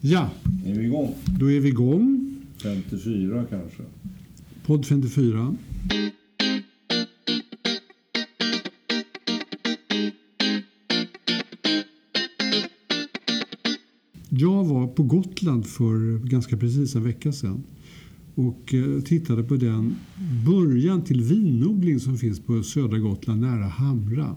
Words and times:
Ja, 0.00 0.30
Är 0.66 0.74
vi 0.74 0.84
igång? 0.84 1.14
då 1.40 1.50
är 1.50 1.60
vi 1.60 1.68
igång. 1.68 2.36
54 2.62 3.44
kanske. 3.50 3.82
Podd 4.66 4.86
54. 4.86 5.56
Jag 14.28 14.64
var 14.64 14.86
på 14.86 15.02
Gotland 15.02 15.66
för 15.66 16.18
ganska 16.28 16.56
precis 16.56 16.94
en 16.94 17.04
vecka 17.04 17.32
sedan 17.32 17.62
och 18.34 18.74
eh, 18.74 19.00
tittade 19.02 19.42
på 19.42 19.56
den 19.56 19.94
början 20.46 21.04
till 21.04 21.20
vinodling 21.22 22.00
som 22.00 22.18
finns 22.18 22.40
på 22.40 22.62
södra 22.62 22.98
Gotland 22.98 23.40
nära 23.40 23.64
Hamra. 23.64 24.36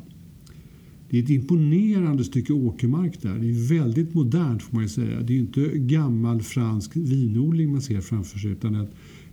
Det 1.12 1.20
är 1.20 1.23
ett 1.23 1.30
imponerande 1.30 2.23
stycke 2.23 2.54
åkermark 2.54 3.21
där. 3.21 3.39
Det 3.39 3.50
är 3.50 3.80
väldigt 3.80 4.14
modernt 4.14 4.64
får 4.64 4.75
man 4.75 4.84
ju 4.84 4.89
säga. 4.89 5.21
Det 5.21 5.34
är 5.34 5.36
ju 5.36 5.39
inte 5.39 5.71
gammal 5.75 6.41
fransk 6.41 6.91
vinodling 6.96 7.71
man 7.71 7.82
ser 7.82 8.02
framför 8.02 8.39
sig 8.39 8.52
utan 8.52 8.75
en, 8.75 8.88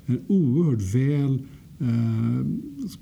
en 0.06 0.20
oerhört 0.26 0.94
väl 0.94 1.42
eh, 1.80 2.46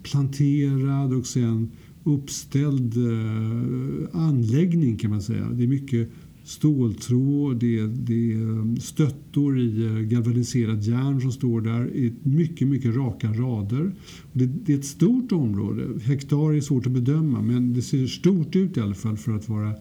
planterad 0.03 1.15
och 1.15 1.27
sen 1.27 1.71
uppställd 2.05 2.97
eh, 2.97 4.21
anläggning 4.21 4.97
kan 4.97 5.11
man 5.11 5.23
säga. 5.23 5.49
Det 5.53 5.63
är 5.63 5.69
mycket 5.69 6.11
ståltråd, 6.47 7.61
det 7.61 7.79
är, 7.79 7.87
det 7.87 8.33
är 8.33 8.37
um, 8.37 8.77
stöttor 8.77 9.59
i 9.59 9.87
eh, 9.87 9.93
galvaniserat 9.93 10.85
järn 10.85 11.21
som 11.21 11.33
står 11.33 11.61
där 11.61 11.97
i 11.97 12.13
mycket, 12.23 12.69
mycket 12.69 12.97
raka 12.97 13.33
rader. 13.33 13.93
Det, 14.33 14.47
det, 14.47 14.73
är 14.73 14.79
ett 14.79 14.85
stort 14.85 15.33
område. 15.33 16.01
Hektar 16.03 16.55
är 16.55 16.61
svårt 16.61 16.87
att 16.87 16.93
bedöma 16.93 17.43
men 17.43 17.75
det 17.75 17.83
ser 17.83 18.07
stort 18.07 18.57
ut 18.57 18.77
i 18.77 18.81
alla 18.81 18.95
fall 18.95 19.17
för 19.17 19.33
att 19.33 19.49
vara 19.49 19.75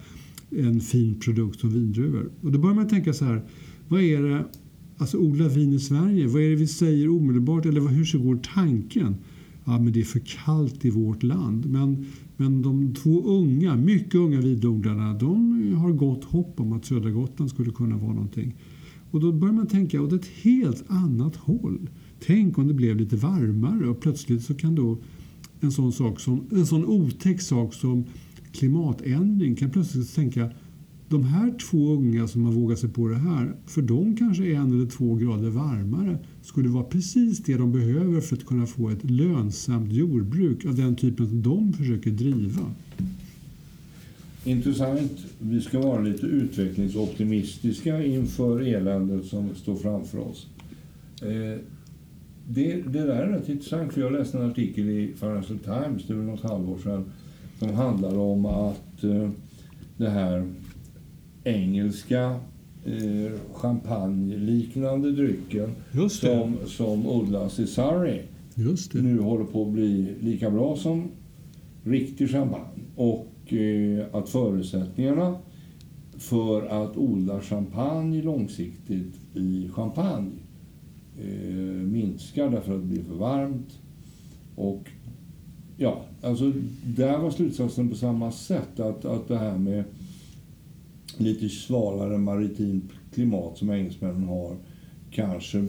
en 0.49 0.81
fin 0.81 1.19
produkt 1.19 1.59
som 1.59 1.69
vindruvor. 1.69 2.31
Och 2.41 2.51
då 2.51 2.59
börjar 2.59 2.75
man 2.75 2.87
tänka 2.87 3.13
så 3.13 3.25
här, 3.25 3.43
vad 3.87 4.01
är 4.01 4.23
det, 4.23 4.45
alltså 4.97 5.17
odla 5.17 5.47
vin 5.47 5.73
i 5.73 5.79
Sverige, 5.79 6.27
vad 6.27 6.41
är 6.41 6.49
det 6.49 6.55
vi 6.55 6.67
säger 6.67 7.09
omedelbart 7.09 7.65
eller 7.65 7.81
hur 7.81 8.05
så 8.05 8.19
går 8.19 8.39
tanken? 8.55 9.15
Ja, 9.65 9.79
men 9.79 9.93
det 9.93 9.99
är 9.99 10.03
för 10.03 10.21
kallt 10.45 10.85
i 10.85 10.89
vårt 10.89 11.23
land. 11.23 11.65
Men, 11.65 12.05
men 12.37 12.61
de 12.61 12.93
två 12.93 13.21
unga, 13.21 13.75
mycket 13.75 14.15
unga 14.15 14.41
vidodlarna 14.41 15.13
de 15.13 15.73
har 15.73 15.91
gott 15.91 16.23
hopp 16.23 16.59
om 16.59 16.73
att 16.73 16.85
södra 16.85 17.09
Gotland 17.09 17.51
skulle 17.51 17.71
kunna 17.71 17.97
vara 17.97 18.13
någonting. 18.13 18.55
Och 19.11 19.19
då 19.19 19.31
börjar 19.31 19.53
man 19.53 19.67
tänka 19.67 20.01
åt 20.01 20.13
ett 20.13 20.25
helt 20.25 20.83
annat 20.87 21.35
håll. 21.35 21.89
Tänk 22.25 22.57
om 22.57 22.67
det 22.67 22.73
blev 22.73 22.97
lite 22.97 23.15
varmare 23.15 23.87
och 23.87 23.99
plötsligt 24.01 24.43
så 24.43 24.53
kan 24.53 24.75
då 24.75 24.97
en 25.59 25.71
sån, 25.71 25.91
sak 25.91 26.19
som, 26.19 26.43
en 26.51 26.65
sån 26.65 26.85
otäck 26.85 27.41
sak 27.41 27.73
som 27.73 28.03
klimatändring 28.51 29.55
kan 29.55 29.69
plötsligt 29.69 30.15
tänka 30.15 30.49
de 31.09 31.23
här 31.23 31.53
två 31.57 31.93
unga 31.93 32.27
som 32.27 32.45
har 32.45 32.51
vågat 32.51 32.79
sig 32.79 32.89
på 32.89 33.07
det 33.07 33.15
här, 33.15 33.55
för 33.65 33.81
dem 33.81 34.15
kanske 34.15 34.45
en 34.45 34.73
eller 34.73 34.89
två 34.89 35.15
grader 35.15 35.49
varmare 35.49 36.17
skulle 36.41 36.69
vara 36.69 36.83
precis 36.83 37.43
det 37.43 37.57
de 37.57 37.71
behöver 37.71 38.21
för 38.21 38.35
att 38.35 38.45
kunna 38.45 38.65
få 38.65 38.89
ett 38.89 39.11
lönsamt 39.11 39.91
jordbruk 39.91 40.65
av 40.65 40.75
den 40.75 40.95
typen 40.95 41.27
som 41.27 41.41
de 41.41 41.73
försöker 41.73 42.11
driva. 42.11 42.71
Intressant. 44.43 45.25
Vi 45.39 45.61
ska 45.61 45.79
vara 45.79 46.01
lite 46.01 46.25
utvecklingsoptimistiska 46.25 48.03
inför 48.03 48.59
eländet 48.61 49.25
som 49.25 49.55
står 49.55 49.75
framför 49.75 50.17
oss. 50.19 50.47
Eh, 51.21 51.59
det, 52.47 52.75
det 52.75 52.99
där 52.99 53.07
är 53.07 53.27
rätt 53.27 53.49
intressant, 53.49 53.93
för 53.93 54.01
jag 54.01 54.11
läste 54.11 54.37
en 54.37 54.49
artikel 54.51 54.89
i 54.89 55.13
Financial 55.19 55.59
Times, 55.59 56.07
det 56.07 56.13
var 56.13 56.23
något 56.23 56.43
halvår 56.43 56.77
sedan, 56.77 57.05
som 57.59 57.73
handlar 57.73 58.17
om 58.17 58.45
att 58.45 59.03
eh, 59.03 59.29
det 59.97 60.09
här 60.09 60.45
engelska 61.45 62.39
eh, 62.85 63.39
champagne-liknande 63.53 65.11
drycken 65.11 65.75
som, 66.09 66.57
som 66.65 67.07
odlas 67.07 67.59
i 67.59 67.67
Surrey 67.67 68.21
nu 68.93 69.19
håller 69.19 69.45
på 69.45 69.65
att 69.65 69.73
bli 69.73 70.15
lika 70.19 70.51
bra 70.51 70.75
som 70.75 71.07
riktig 71.83 72.31
champagne. 72.31 72.83
Och 72.95 73.53
eh, 73.53 74.05
att 74.11 74.29
förutsättningarna 74.29 75.37
för 76.17 76.83
att 76.83 76.97
odla 76.97 77.41
champagne 77.41 78.21
långsiktigt 78.21 79.15
i 79.33 79.69
champagne 79.73 80.31
eh, 81.19 81.85
minskar 81.85 82.49
därför 82.49 82.75
att 82.75 82.81
det 82.81 82.87
blir 82.87 83.03
för 83.03 83.15
varmt. 83.15 83.79
Och 84.55 84.89
ja, 85.77 86.01
alltså 86.21 86.51
där 86.85 87.17
var 87.17 87.31
slutsatsen 87.31 87.89
på 87.89 87.95
samma 87.95 88.31
sätt. 88.31 88.79
Att, 88.79 89.05
att 89.05 89.27
det 89.27 89.37
här 89.37 89.57
med 89.57 89.83
lite 91.17 91.49
svalare 91.49 92.17
maritimt 92.17 92.91
klimat 93.13 93.57
som 93.57 93.69
engelsmännen 93.69 94.23
har 94.23 94.55
kanske 95.11 95.65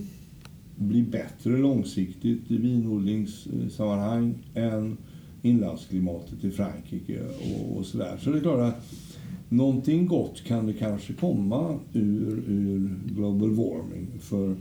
blir 0.77 1.03
bättre 1.03 1.59
långsiktigt 1.59 2.51
i 2.51 2.57
vinodlingssammanhang 2.57 4.35
än 4.55 4.97
inlandsklimatet 5.43 6.45
i 6.45 6.51
Frankrike 6.51 7.21
och, 7.23 7.77
och 7.77 7.87
sådär. 7.87 8.19
Så 8.23 8.31
det 8.31 8.39
är 8.39 8.43
klart 8.43 8.61
att 8.61 8.85
någonting 9.49 10.07
gott 10.07 10.45
kan 10.45 10.67
det 10.67 10.73
kanske 10.73 11.13
komma 11.13 11.79
ur, 11.93 12.45
ur 12.47 12.91
global 13.15 13.51
warming 13.51 14.07
för 14.21 14.57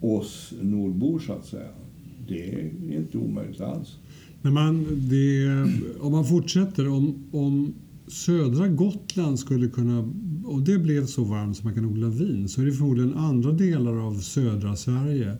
oss 0.00 0.52
nordbor 0.62 1.18
så 1.18 1.32
att 1.32 1.46
säga. 1.46 1.68
Det 2.28 2.54
är 2.54 2.70
inte 2.92 3.18
omöjligt 3.18 3.60
alls. 3.60 3.96
Men 4.42 4.52
man, 4.52 4.86
det, 5.10 5.48
om 6.00 6.12
man 6.12 6.24
fortsätter, 6.24 6.88
om, 6.88 7.24
om 7.32 7.74
södra 8.08 8.68
Gotland 8.68 9.38
skulle 9.38 9.68
kunna, 9.68 10.12
och 10.44 10.62
det 10.62 10.78
blev 10.78 11.06
så 11.06 11.24
varmt 11.24 11.56
som 11.56 11.64
man 11.64 11.74
kan 11.74 11.84
odla 11.84 12.08
vin, 12.08 12.48
så 12.48 12.60
är 12.60 12.66
det 12.66 12.72
förmodligen 12.72 13.14
andra 13.14 13.52
delar 13.52 14.06
av 14.06 14.14
södra 14.14 14.76
Sverige, 14.76 15.36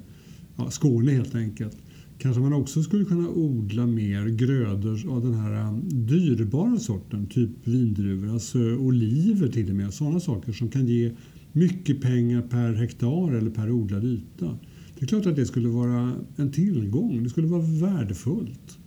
ja, 0.56 0.70
Skåne 0.70 1.12
helt 1.12 1.34
enkelt, 1.34 1.76
kanske 2.18 2.40
man 2.40 2.52
också 2.52 2.82
skulle 2.82 3.04
kunna 3.04 3.28
odla 3.28 3.86
mer 3.86 4.28
grödor 4.28 5.12
av 5.12 5.22
den 5.22 5.34
här 5.34 5.68
um, 5.68 5.82
dyrbara 5.88 6.78
sorten, 6.78 7.26
typ 7.26 7.50
vindruvor, 7.64 8.32
alltså 8.32 8.58
oliver 8.58 9.48
till 9.48 9.70
och 9.70 9.76
med, 9.76 9.94
sådana 9.94 10.20
saker 10.20 10.52
som 10.52 10.68
kan 10.68 10.86
ge 10.86 11.10
mycket 11.52 12.00
pengar 12.00 12.42
per 12.42 12.72
hektar 12.72 13.32
eller 13.32 13.50
per 13.50 13.70
odlad 13.70 14.04
yta. 14.04 14.58
Det 14.98 15.04
är 15.04 15.06
klart 15.06 15.26
att 15.26 15.36
det 15.36 15.46
skulle 15.46 15.68
vara 15.68 16.12
en 16.36 16.52
tillgång, 16.52 17.22
det 17.22 17.30
skulle 17.30 17.46
vara 17.46 17.62
värdefullt. 17.62 18.78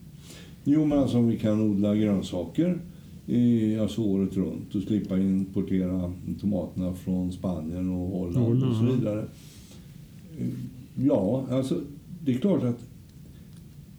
Jo, 0.63 0.85
men 0.85 0.99
alltså 0.99 1.17
om 1.17 1.27
vi 1.27 1.37
kan 1.37 1.61
odla 1.61 1.95
grönsaker 1.95 2.81
i, 3.29 3.77
alltså 3.79 4.01
året 4.01 4.37
runt 4.37 4.75
och 4.75 4.81
slippa 4.81 5.17
importera 5.19 6.13
tomaterna 6.41 6.93
från 6.93 7.31
Spanien 7.31 7.89
och 7.89 8.09
Holland 8.19 8.37
Holland, 8.37 8.71
och 8.71 8.75
så 8.77 8.85
vidare. 8.95 9.25
Ja, 10.95 11.45
alltså 11.51 11.81
det 12.25 12.33
är 12.33 12.37
klart 12.37 12.63
att 12.63 12.85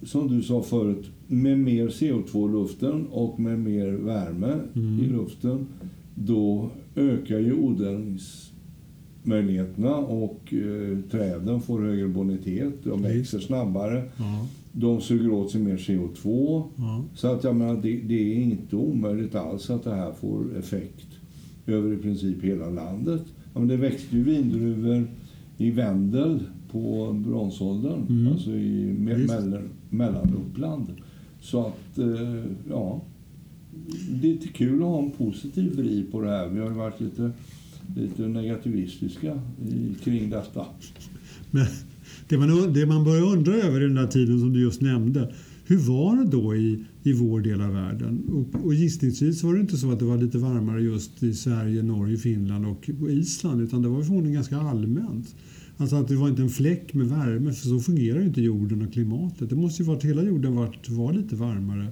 som 0.03 0.29
du 0.29 0.43
sa 0.43 0.63
förut, 0.63 1.11
med 1.27 1.59
mer 1.59 1.89
CO2 1.89 2.49
i 2.49 2.53
luften 2.53 3.07
och 3.07 3.41
med 3.41 3.59
mer 3.59 3.87
värme 3.93 4.59
Mm. 4.75 5.01
i 5.05 5.09
luften, 5.09 5.67
då 6.15 6.71
ökar 6.97 7.39
ju 7.39 7.53
odlingsmöjligheterna 7.53 9.97
och 9.97 10.55
eh, 10.55 10.99
träden 11.11 11.61
får 11.61 11.81
högre 11.81 12.09
bonitet, 12.09 12.75
de 12.85 13.03
växer 13.03 13.39
snabbare, 13.41 14.03
Ja, 14.19 14.47
de 14.73 15.01
suger 15.01 15.33
åt 15.33 15.51
sig 15.51 15.61
mer 15.61 15.77
CO2. 15.77 16.63
ja. 16.77 17.05
Så 17.15 17.29
att 17.33 17.45
jag 17.45 17.57
menar, 17.57 17.75
det, 17.83 17.97
det 18.01 18.15
är 18.15 18.43
inte 18.43 18.77
omöjligt 18.77 19.35
alls 19.35 19.71
att 19.71 19.85
det 19.85 19.95
här 19.95 20.13
får 20.13 20.59
effekt 20.59 21.07
över 21.67 21.93
i 21.93 21.97
princip 21.97 22.43
hela 22.45 22.71
landet. 22.71 23.23
Ja, 23.55 23.59
men 23.61 23.69
det 23.69 23.77
växte 23.77 24.17
ju 24.17 24.23
vindruvor 24.23 25.07
i 25.59 25.71
Vendel 25.71 26.41
på 26.71 27.13
bronsåldern, 27.27 28.07
Mm. 28.09 28.33
alltså 28.33 28.51
i 28.51 28.97
me- 28.99 29.27
mellan, 29.27 29.69
Mellanuppland. 29.91 30.87
Så 31.41 31.61
att, 31.67 31.99
eh, 31.99 32.45
ja, 32.69 33.01
det 34.23 34.33
är 34.33 34.37
kul 34.39 34.83
att 34.83 34.89
ha 34.89 35.03
en 35.03 35.11
positiv 35.11 35.77
driv 35.77 36.11
på 36.11 36.21
det 36.21 36.29
här. 36.31 36.49
Vi 36.49 36.61
har 36.61 36.69
ju 36.69 36.75
varit 36.75 37.01
lite, 37.01 37.31
lite 37.97 38.23
negativistiska 38.23 39.41
i, 39.69 39.95
kring 40.05 40.31
detta. 40.31 40.67
Men 41.51 41.67
det 42.31 42.39
man, 42.39 42.73
det 42.73 42.87
man 42.87 43.05
börjar 43.05 43.23
undra 43.23 43.55
över 43.55 43.81
i 43.81 43.85
den 43.85 43.95
där 43.95 44.07
tiden 44.07 44.41
som 44.41 44.53
du 44.53 44.61
just 44.61 44.81
nämnde, 44.81 45.35
hur 45.67 45.79
var 45.79 46.17
det 46.17 46.31
då 46.31 46.57
i, 46.57 46.85
i 47.03 47.13
vår 47.13 47.41
del 47.41 47.61
av 47.61 47.73
världen? 47.73 48.21
Och, 48.29 48.67
och 48.67 48.75
gissningsvis 48.75 49.43
var 49.43 49.55
det 49.55 49.61
inte 49.61 49.77
så 49.77 49.93
att 49.93 49.99
det 49.99 50.05
var 50.05 50.19
lite 50.19 50.39
varmare 50.39 50.83
just 50.83 51.23
i 51.23 51.35
Sverige, 51.35 51.83
Norge, 51.83 52.17
Finland 52.17 52.67
och 52.67 52.91
Island 53.09 53.61
utan 53.61 53.83
det 53.83 53.89
var 53.89 54.03
förmodligen 54.03 54.35
ganska 54.35 54.57
allmänt. 54.57 55.35
Alltså 55.77 55.97
att 55.97 56.09
det 56.09 56.17
var 56.17 56.29
inte 56.29 56.43
en 56.43 56.51
fläck 56.51 56.95
med 56.95 57.09
värme 57.09 57.53
för 57.53 57.69
så 57.69 57.81
fungerar 57.81 58.21
ju 58.21 58.27
inte 58.27 58.41
jorden 58.41 58.83
och 58.83 58.93
klimatet. 58.93 59.51
Det 59.51 59.57
måste 59.57 59.83
ju 59.83 59.87
vara 59.87 59.97
att 59.97 60.05
hela 60.05 60.23
jorden 60.23 60.57
var, 60.57 60.77
var 60.89 61.13
lite 61.13 61.37
varmare 61.37 61.87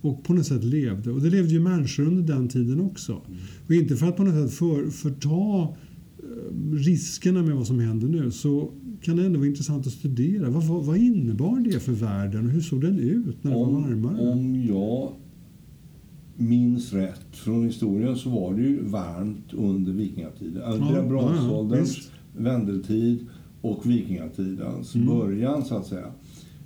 och 0.00 0.24
på 0.24 0.32
något 0.32 0.46
sätt 0.46 0.64
levde. 0.64 1.10
Och 1.10 1.20
det 1.20 1.30
levde 1.30 1.52
ju 1.52 1.60
människor 1.60 2.06
under 2.06 2.34
den 2.34 2.48
tiden 2.48 2.80
också. 2.80 3.20
Och 3.66 3.70
inte 3.74 3.96
för 3.96 4.06
att 4.06 4.16
på 4.16 4.24
något 4.24 4.50
sätt 4.50 4.58
för, 4.58 4.90
förta 4.90 5.74
riskerna 6.72 7.42
med 7.42 7.54
vad 7.56 7.66
som 7.66 7.80
händer 7.80 8.08
nu 8.08 8.30
så 8.30 8.70
kan 9.02 9.16
det 9.16 9.26
ändå 9.26 9.38
vara 9.38 9.48
intressant 9.48 9.86
att 9.86 9.92
studera. 9.92 10.50
Vad, 10.50 10.64
vad, 10.64 10.84
vad 10.84 10.96
innebar 10.96 11.60
det 11.60 11.80
för 11.80 11.92
världen 11.92 12.46
och 12.46 12.50
hur 12.52 12.60
såg 12.60 12.80
den 12.80 12.98
ut 12.98 13.44
när 13.44 13.50
det 13.50 13.56
var 13.56 13.66
Om, 13.66 13.82
varmare? 13.82 14.30
om 14.32 14.64
jag 14.68 15.12
minns 16.36 16.92
rätt 16.92 17.26
från 17.36 17.64
historien 17.64 18.16
så 18.16 18.30
var 18.30 18.54
det 18.54 18.62
ju 18.62 18.82
varmt 18.84 19.52
under 19.54 19.92
vikingatiden. 19.92 20.62
Alltså 20.62 20.84
Ja, 20.92 20.96
ja, 20.96 21.08
bronsålderns 21.08 21.96
ja, 21.98 22.42
vändeltid 22.42 23.26
och 23.60 23.90
vikingatidens 23.90 24.94
Mm. 24.94 25.06
början 25.06 25.64
så 25.64 25.74
att 25.76 25.86
säga. 25.86 26.06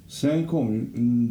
Sen 0.06 0.47
kom 0.47 0.75
ju 0.75 0.81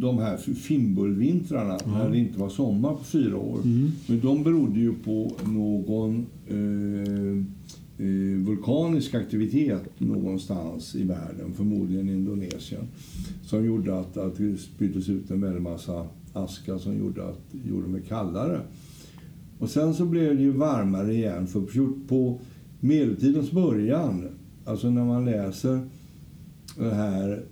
de 0.00 0.18
här 0.18 0.36
fimbulvintrarna 0.54 1.78
när 1.86 2.10
det 2.10 2.18
inte 2.18 2.38
var 2.40 2.48
sommar 2.48 2.94
på 2.94 3.04
fyra 3.04 3.36
år. 3.36 3.58
Mm. 3.64 3.90
Men 4.06 4.20
de 4.20 4.42
berodde 4.42 4.80
ju 4.80 4.92
på 4.92 5.32
någon 5.46 6.26
eh, 6.48 7.44
Eh, 8.00 8.44
vulkanisk 8.44 9.14
aktivitet 9.14 10.00
någonstans 10.00 10.94
i 10.94 11.04
världen, 11.04 11.52
förmodligen 11.54 12.08
i 12.08 12.12
Indonesien, 12.12 12.84
som 13.42 13.64
gjorde 13.64 14.00
att, 14.00 14.16
att 14.16 14.36
det 14.36 14.56
spyddes 14.56 15.08
ut 15.08 15.30
en 15.30 15.40
väldig 15.40 15.62
massa 15.62 16.06
aska 16.32 16.78
som 16.78 16.98
gjorde 16.98 17.28
att 17.28 17.40
jorden 17.68 17.92
blev 17.92 18.04
kallare. 18.04 18.60
Och 19.58 19.70
sen 19.70 19.94
så 19.94 20.04
blev 20.04 20.36
det 20.36 20.42
ju 20.42 20.50
varmare 20.50 21.14
igen, 21.14 21.46
för 21.46 21.60
på 22.08 22.40
medeltidens 22.80 23.52
början, 23.52 24.28
alltså 24.64 24.90
när 24.90 25.04
man 25.04 25.24
läser 25.24 25.80
det 26.76 26.94
här 26.94 27.44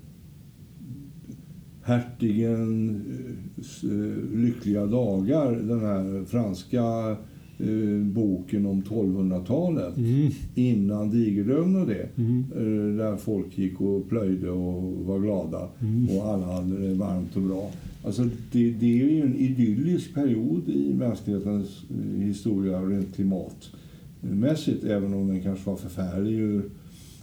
Hertigens 1.82 3.84
eh, 3.84 3.90
eh, 3.90 4.34
lyckliga 4.34 4.86
dagar, 4.86 5.52
den 5.52 5.80
här 5.80 6.24
franska 6.24 7.16
eh, 7.58 8.02
boken 8.12 8.66
om 8.66 8.82
1200-talet, 8.82 9.96
Mm. 9.96 10.30
innan 10.54 11.10
digerdöden 11.10 11.76
och 11.76 11.86
det, 11.86 12.08
Mm. 12.16 12.44
eh, 12.56 12.96
där 13.04 13.16
folk 13.16 13.58
gick 13.58 13.80
och 13.80 14.08
plöjde 14.08 14.50
och 14.50 14.82
var 15.06 15.18
glada 15.18 15.68
Mm. 15.80 16.08
och 16.16 16.26
alla 16.26 16.46
hade 16.46 16.88
det 16.88 16.94
varmt 16.94 17.36
och 17.36 17.42
bra. 17.42 17.70
Alltså 18.04 18.22
det, 18.52 18.70
det 18.70 18.86
är 19.00 19.04
ju 19.10 19.20
en 19.22 19.36
idyllisk 19.36 20.14
period 20.14 20.68
i 20.68 20.94
mänsklighetens 20.94 21.82
eh, 21.90 22.20
historia 22.20 22.80
rent 22.82 23.14
klimatmässigt, 23.14 24.84
även 24.84 25.14
om 25.14 25.28
den 25.28 25.42
kanske 25.42 25.70
var 25.70 25.76
förfärlig 25.76 26.60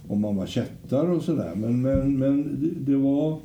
om 0.08 0.20
man 0.20 0.36
var 0.36 0.46
kättare 0.46 1.08
och 1.10 1.22
sådär. 1.22 1.52
Men, 1.56 1.82
men, 1.82 2.18
men 2.18 2.42
det, 2.60 2.90
det 2.92 2.96
var 2.96 3.38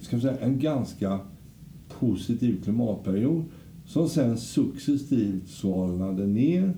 ska 0.00 0.16
man 0.16 0.20
säga, 0.22 0.36
en 0.38 0.58
ganska 0.58 1.18
positiv 2.00 2.62
klimatperiod 2.64 3.44
som 3.86 4.08
sen 4.08 4.38
successivt 4.38 5.48
svalnade 5.48 6.26
ner 6.26 6.74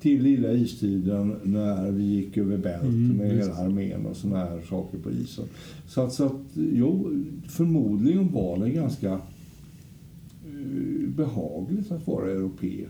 till 0.00 0.22
lilla 0.22 0.52
istiden 0.52 1.36
när 1.42 1.90
vi 1.90 2.04
gick 2.04 2.36
över 2.36 2.58
bält 2.58 2.82
Mm, 2.82 3.16
med 3.16 3.30
hela 3.30 3.54
armén 3.54 4.06
och 4.06 4.16
såna 4.16 4.36
här 4.36 4.60
saker 4.68 4.98
på 4.98 5.10
isen. 5.10 5.44
Så 5.86 6.00
att, 6.00 6.12
så 6.12 6.24
att 6.24 6.42
jo, 6.54 7.24
förmodligen 7.48 8.32
var 8.32 8.58
det 8.58 8.70
ganska 8.70 9.12
eh, 9.12 11.08
behagligt 11.16 11.90
att 11.90 12.06
vara 12.06 12.30
europé 12.30 12.86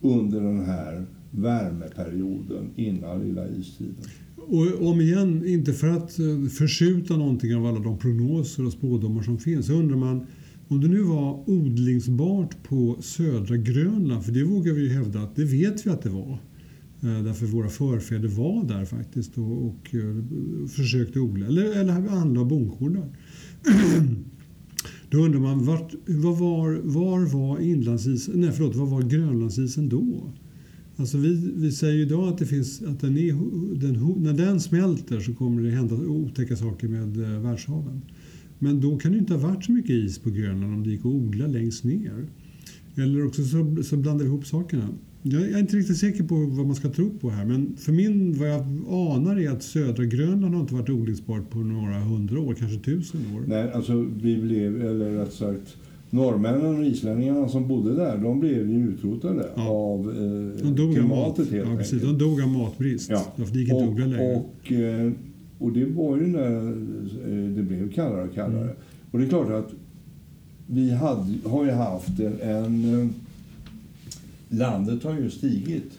under 0.00 0.40
den 0.40 0.64
här 0.64 1.06
värmeperioden 1.30 2.70
innan 2.76 3.20
lilla 3.20 3.48
istiden. 3.48 4.04
Och 4.36 4.86
om 4.86 5.00
igen, 5.00 5.46
inte 5.46 5.72
för 5.72 5.88
att 5.88 6.18
eh, 6.18 6.48
förskjuta 6.50 7.16
någonting 7.16 7.56
av 7.56 7.66
alla 7.66 7.78
de 7.80 7.98
prognoser 7.98 8.66
och 8.66 8.72
spådomar 8.72 9.22
som 9.22 9.38
finns, 9.38 9.66
så 9.66 9.72
undrar 9.72 9.96
man 9.96 10.26
om 10.70 10.80
det 10.80 10.88
nu 10.88 11.02
var 11.02 11.50
odlingsbart 11.50 12.62
på 12.62 12.96
södra 13.00 13.56
Grönland, 13.56 14.24
för 14.24 14.32
det 14.32 14.44
vågar 14.44 14.72
vi 14.72 14.82
ju 14.82 14.88
hävda 14.88 15.20
att 15.20 15.36
det 15.36 15.44
vet 15.44 15.86
vi 15.86 15.90
att 15.90 16.02
det 16.02 16.08
var. 16.08 16.38
Eh, 17.00 17.22
därför 17.24 17.46
våra 17.46 17.68
förfäder 17.68 18.28
var 18.28 18.64
där 18.64 18.84
faktiskt 18.84 19.38
och, 19.38 19.66
och 19.66 19.94
eh, 19.94 20.68
försökte 20.68 21.20
odla, 21.20 21.46
eller, 21.46 21.80
eller 21.80 21.92
anlade 21.92 22.46
bondgårdar. 22.46 23.08
Då 25.10 25.18
undrar 25.18 25.40
man, 25.40 25.64
vart, 25.64 25.94
var, 26.06 26.36
var, 26.36 26.80
var 26.84 27.26
var 27.26 27.58
inlandsisen, 27.58 28.40
nej 28.40 28.52
förlåt, 28.52 28.76
var 28.76 28.86
var 28.86 29.02
Grönlandsisen 29.02 29.88
då? 29.88 30.32
Alltså 30.96 31.18
vi, 31.18 31.52
vi 31.56 31.72
säger 31.72 31.94
ju 31.94 32.02
idag 32.02 32.28
att, 32.28 32.38
det 32.38 32.46
finns, 32.46 32.82
att 32.82 33.00
den 33.00 33.18
är, 33.18 33.32
den, 33.80 34.14
när 34.22 34.32
den 34.32 34.60
smälter 34.60 35.20
så 35.20 35.34
kommer 35.34 35.62
det 35.62 35.70
hända 35.70 35.94
otäcka 35.94 36.56
saker 36.56 36.88
med 36.88 37.22
eh, 37.22 37.40
världshaven. 37.40 38.02
Men 38.62 38.80
då 38.80 38.96
kan 38.96 39.12
det 39.12 39.18
inte 39.18 39.34
ha 39.34 39.48
varit 39.48 39.64
så 39.64 39.72
mycket 39.72 39.90
is 39.90 40.18
på 40.18 40.30
Grönland 40.30 40.74
om 40.74 40.82
det 40.84 40.90
gick 40.90 41.00
att 41.00 41.06
odla 41.06 41.46
längst 41.46 41.84
ner. 41.84 42.26
Eller 42.96 43.26
också 43.26 43.42
så, 43.44 43.76
så 43.82 43.96
blandar 43.96 44.24
vi 44.24 44.30
ihop 44.30 44.46
sakerna. 44.46 44.88
Jag 45.22 45.42
är 45.42 45.58
inte 45.58 45.76
riktigt 45.76 45.96
säker 45.96 46.24
på 46.24 46.34
vad 46.34 46.66
man 46.66 46.74
ska 46.74 46.88
tro 46.88 47.10
på 47.20 47.30
här 47.30 47.44
men 47.44 47.76
för 47.76 47.92
min, 47.92 48.38
vad 48.38 48.48
jag 48.50 48.60
anar 48.88 49.40
är 49.40 49.50
att 49.50 49.62
södra 49.62 50.04
Grönland 50.04 50.54
har 50.54 50.60
inte 50.60 50.74
varit 50.74 50.90
odlingsbart 50.90 51.50
på 51.50 51.58
några 51.58 52.00
hundra 52.00 52.40
år, 52.40 52.54
kanske 52.54 52.78
tusen 52.78 53.20
år. 53.36 53.42
Nej, 53.46 53.72
alltså 53.72 54.06
vi 54.22 54.36
blev, 54.36 54.80
eller 54.86 55.10
rätt 55.10 55.32
sagt, 55.32 55.76
norrmännen 56.10 56.78
och 56.78 56.84
islänningarna 56.84 57.48
som 57.48 57.68
bodde 57.68 57.94
där, 57.94 58.18
de 58.18 58.40
blev 58.40 58.70
ju 58.70 58.88
utrotade 58.88 59.48
Ja. 59.56 59.68
av 59.68 60.00
eh, 60.10 60.68
mat. 60.70 60.94
klimatet 60.94 61.50
helt 61.50 61.68
Ja, 61.70 61.76
precis. 61.76 61.92
enkelt. 61.92 62.18
De 62.18 62.24
dog 62.24 62.40
av 62.42 62.48
matbrist. 62.48 63.10
Ja. 63.10 63.32
Därför 63.36 63.52
det 63.52 63.58
gick 63.60 63.68
inte 63.72 63.84
att 63.84 63.90
odla 63.90 64.06
längre. 64.06 64.36
och, 64.36 64.72
eh, 64.72 65.12
och 65.60 65.72
det 65.72 65.84
var 65.84 66.16
ju 66.16 66.26
när 66.26 66.68
eh, 66.68 67.48
det 67.56 67.62
blev 67.62 67.92
kallare 67.92 68.22
och 68.28 68.34
kallare. 68.34 68.62
Mm. 68.64 68.76
Och 69.10 69.18
det 69.18 69.24
är 69.24 69.28
klart 69.28 69.50
att 69.50 69.72
vi 70.66 70.90
hade, 70.90 71.48
har 71.48 71.64
ju 71.64 71.70
haft 71.70 72.20
en, 72.42 73.00
eh, 73.00 73.08
Landet 74.48 75.04
har 75.04 75.14
ju 75.18 75.30
stigit 75.30 75.98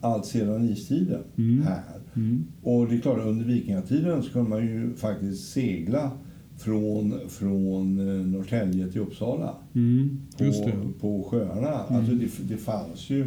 allt 0.00 0.26
sedan 0.26 0.68
istiden 0.68 1.20
Mm. 1.36 1.62
här. 1.62 1.82
Mm. 2.14 2.44
Och 2.62 2.88
det 2.88 2.94
är 2.94 3.00
klart, 3.00 3.18
under 3.26 3.44
vikingatiden 3.44 4.22
så 4.22 4.30
kunde 4.32 4.50
man 4.50 4.66
ju 4.66 4.94
faktiskt 4.94 5.52
segla 5.52 6.10
från, 6.58 7.14
från 7.28 7.98
eh, 8.08 8.26
Norrtälje 8.26 8.88
till 8.88 9.00
Uppsala 9.00 9.54
Mm. 9.74 10.20
På, 10.38 10.88
på 11.00 11.22
sjöarna. 11.30 11.68
Alltså 11.68 12.12
det, 12.12 12.28
det 12.48 12.56
fanns 12.56 13.10
ju 13.10 13.20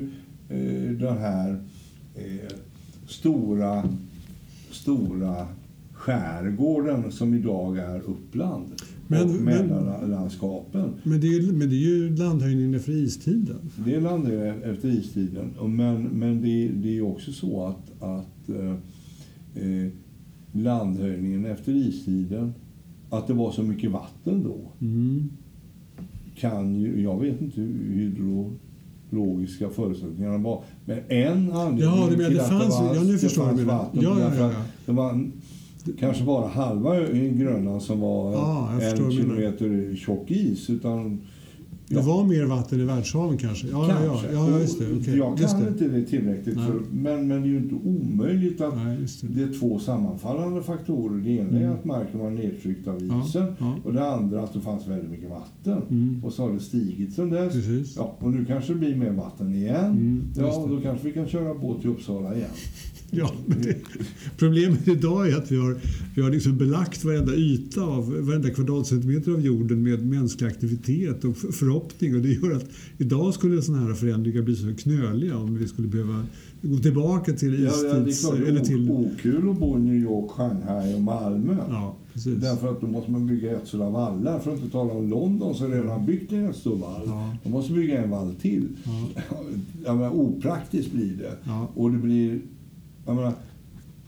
eh, 0.49 0.91
den 0.91 1.17
här 1.17 1.63
eh, 2.15 2.55
stora, 3.07 3.83
stora 4.81 5.47
skärgården 5.93 7.11
som 7.11 7.33
idag 7.33 7.77
är 7.77 7.99
Uppland 7.99 8.65
Men- 9.07 9.23
och 9.29 9.35
Mälarlandskapen. 9.41 10.89
Men 11.03 11.21
det, 11.21 11.27
är, 11.27 11.51
men 11.51 11.69
det 11.69 11.75
är 11.75 11.87
ju 11.97 12.15
landhöjningen 12.15 12.73
efter 12.75 12.91
istiden. 12.91 13.59
Det 13.85 13.95
är 13.95 14.01
landet 14.01 14.63
efter 14.63 14.89
istiden. 14.89 15.49
Men, 15.75 16.03
men 16.03 16.41
det, 16.41 16.67
det 16.67 16.97
är 16.97 17.01
också 17.01 17.31
så 17.31 17.65
att, 17.65 18.03
att 18.03 18.49
eh, 18.49 18.71
eh, 19.63 19.91
landhöjningen 20.51 21.45
efter 21.45 21.71
istiden, 21.75 22.53
att 23.09 23.27
det 23.27 23.33
var 23.33 23.51
så 23.51 23.63
mycket 23.63 23.91
vatten 23.91 24.43
då, 24.43 24.57
Mm. 24.81 25.29
kan 26.35 26.75
ju, 26.75 27.01
jag 27.01 27.19
vet 27.21 27.41
inte 27.41 27.61
hur 27.61 28.15
hydrologiska 29.11 29.69
förutsättningarna 29.69 30.37
var, 30.37 30.63
men 30.85 30.99
en 31.07 31.51
anledning 31.51 31.83
Ja, 31.83 31.95
menar, 31.95 32.09
till 32.27 32.37
det 32.37 32.43
att 32.43 32.49
fanns- 32.49 32.77
det, 32.79 32.83
var, 32.85 32.95
ja, 32.95 33.01
nu 33.03 33.11
det 33.13 33.17
förstår 33.19 33.45
fanns 33.45 33.61
vatten, 33.61 34.01
Ja, 34.01 34.19
ja, 34.19 34.31
ja, 34.37 34.51
ja. 34.51 34.61
det 34.85 34.91
var 34.91 35.29
kanske 35.99 36.23
bara 36.23 36.47
halva 36.47 36.95
ön 36.97 37.37
Grönland 37.39 37.81
som 37.81 37.99
var 37.99 38.31
Ja, 38.33 38.69
jag 38.73 38.89
förstår 38.91 39.05
en 39.05 39.11
kilometer 39.11 39.95
tjock 39.95 40.31
is, 40.31 40.69
utan 40.69 41.21
Det 41.89 41.95
Ja. 41.95 42.01
var 42.01 42.23
mer 42.25 42.45
vatten 42.45 42.79
i 42.81 42.83
världshaven 42.83 43.37
kanske? 43.37 43.67
Ja, 43.67 43.85
ja, 43.89 44.03
ja, 44.05 44.09
Kanske. 44.09 44.31
ja, 44.33 44.49
ja 44.51 44.59
just 44.59 44.79
det. 44.79 44.91
Och 44.91 44.97
okej. 44.97 45.17
Jag 45.17 45.39
just 45.39 45.53
kan 45.53 45.63
det. 45.63 45.69
inte 45.69 45.87
det 45.87 46.05
tillräckligt, 46.05 46.55
för, 46.55 46.79
men, 46.91 47.27
men 47.27 47.41
det 47.41 47.47
är 47.47 47.51
ju 47.51 47.57
inte 47.57 47.75
omöjligt 47.75 48.61
att 48.61 48.75
Nej, 48.75 48.99
just 49.01 49.21
det. 49.21 49.27
det 49.27 49.43
är 49.43 49.59
två 49.59 49.79
sammanfallande 49.79 50.63
faktorer. 50.63 51.23
Det 51.23 51.29
ena 51.29 51.57
är 51.59 51.63
Mm. 51.63 51.73
att 51.73 51.85
marken 51.85 52.19
var 52.19 52.29
nedtryckt 52.29 52.87
av 52.87 52.97
isen 53.03 53.45
ja. 53.59 53.75
och 53.83 53.93
det 53.93 54.07
andra 54.11 54.43
att 54.43 54.53
det 54.53 54.61
fanns 54.61 54.87
väldigt 54.87 55.09
mycket 55.11 55.29
vatten. 55.29 55.81
Mm. 55.89 56.23
Och 56.25 56.33
så 56.33 56.43
har 56.43 56.53
det 56.53 56.59
stigit 56.59 57.13
sedan 57.13 57.29
dess. 57.29 57.53
Precis. 57.53 57.95
Ja, 57.97 58.15
och 58.19 58.31
nu 58.31 58.45
kanske 58.45 58.73
det 58.73 58.79
blir 58.79 58.95
mer 58.95 59.11
vatten 59.11 59.53
igen. 59.55 59.85
Mm, 59.85 60.23
just 60.27 60.39
ja, 60.39 60.65
det. 60.67 60.75
då 60.75 60.81
kanske 60.81 61.07
vi 61.07 61.13
kan 61.13 61.27
köra 61.27 61.53
båt 61.53 61.81
till 61.81 61.89
Uppsala 61.89 62.35
igen. 62.35 62.49
Ja, 63.11 63.31
men 63.45 63.61
det, 63.61 63.77
problemet 64.37 64.87
idag 64.87 65.29
är 65.29 65.37
att 65.37 65.51
vi 65.51 65.57
har, 65.57 65.77
vi 66.15 66.21
har 66.21 66.29
liksom 66.29 66.57
belagt 66.57 67.03
varenda 67.03 67.35
yta 67.35 67.81
av 67.81 68.25
varenda 68.25 68.49
kvadratcentimeter 68.49 69.31
av 69.31 69.41
jorden 69.41 69.83
med 69.83 70.05
mänsklig 70.05 70.47
aktivitet 70.47 71.23
och 71.23 71.37
förhoppning. 71.37 72.15
Och 72.15 72.21
det 72.21 72.29
gör 72.29 72.55
att 72.55 72.65
idag 72.97 73.33
skulle 73.33 73.61
sådana 73.61 73.87
här 73.87 73.93
förändringar 73.93 74.41
bli 74.41 74.55
så 74.55 74.73
knöliga 74.75 75.37
om 75.37 75.57
vi 75.57 75.67
skulle 75.67 75.87
behöva 75.87 76.25
gå 76.61 76.77
tillbaka 76.77 77.33
till 77.33 77.63
Ja, 77.63 77.71
ja, 77.83 77.93
det 77.93 77.97
är 77.97 78.07
istids... 78.07 78.29
klart, 78.29 78.47
eller 78.47 78.59
till, 78.59 78.91
okul 78.91 79.49
att 79.49 79.59
bo 79.59 79.77
i 79.77 79.79
New 79.79 79.95
York, 79.95 80.31
Shanghai 80.31 80.95
och 80.95 81.01
Malmö. 81.01 81.57
ja, 81.69 81.95
precis. 82.13 82.35
Därför 82.35 82.71
att 82.71 82.81
då 82.81 82.87
måste 82.87 83.11
man 83.11 83.27
bygga 83.27 83.51
ett 83.51 83.67
sådana 83.67 83.89
vallar. 83.89 84.39
För 84.39 84.51
att 84.53 84.59
inte 84.59 84.71
tala 84.71 84.93
om 84.93 85.09
London 85.09 85.55
som 85.55 85.71
redan 85.71 85.87
har 85.87 85.99
byggt 85.99 86.31
en 86.31 86.53
stor 86.53 86.75
vall. 86.75 87.01
Ja. 87.05 87.35
De 87.43 87.49
måste 87.49 87.73
bygga 87.73 88.03
en 88.03 88.09
vall 88.09 88.35
till. 88.41 88.67
Ja. 88.83 89.21
Jag 89.85 89.97
menar, 89.97 90.11
opraktiskt 90.11 90.91
blir 90.91 91.15
det. 91.17 91.33
Ja. 91.43 91.67
Och 91.75 91.91
det 91.91 91.97
blir... 91.97 92.39
Jag 93.09 93.15
menar, 93.15 93.33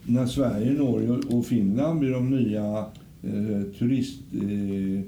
när 0.02 0.26
Sverige, 0.26 0.72
Norge 0.72 1.10
och 1.10 1.46
Finland 1.46 2.00
blir 2.00 2.10
de 2.10 2.30
nya 2.30 2.86
eh, 3.22 3.62
turist... 3.78 4.20
Eh, 4.32 5.00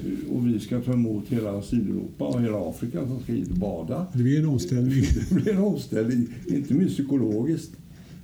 eh, 0.00 0.34
och 0.34 0.46
vi 0.46 0.60
ska 0.60 0.80
ta 0.80 0.92
emot 0.92 1.24
hela 1.28 1.62
Sydeuropa 1.62 2.24
och 2.24 2.40
hela 2.40 2.68
Afrika 2.68 3.06
som 3.06 3.20
ska 3.20 3.32
hit 3.32 3.50
och 3.50 3.56
bada. 3.56 4.06
Det 4.12 4.22
blir 4.22 4.38
en 4.38 4.48
omställning. 4.48 5.04
Det 5.28 5.34
blir 5.34 5.52
en 5.52 5.58
omställning, 5.58 6.26
inte 6.46 6.74
minst 6.74 6.94
psykologiskt. 6.94 7.72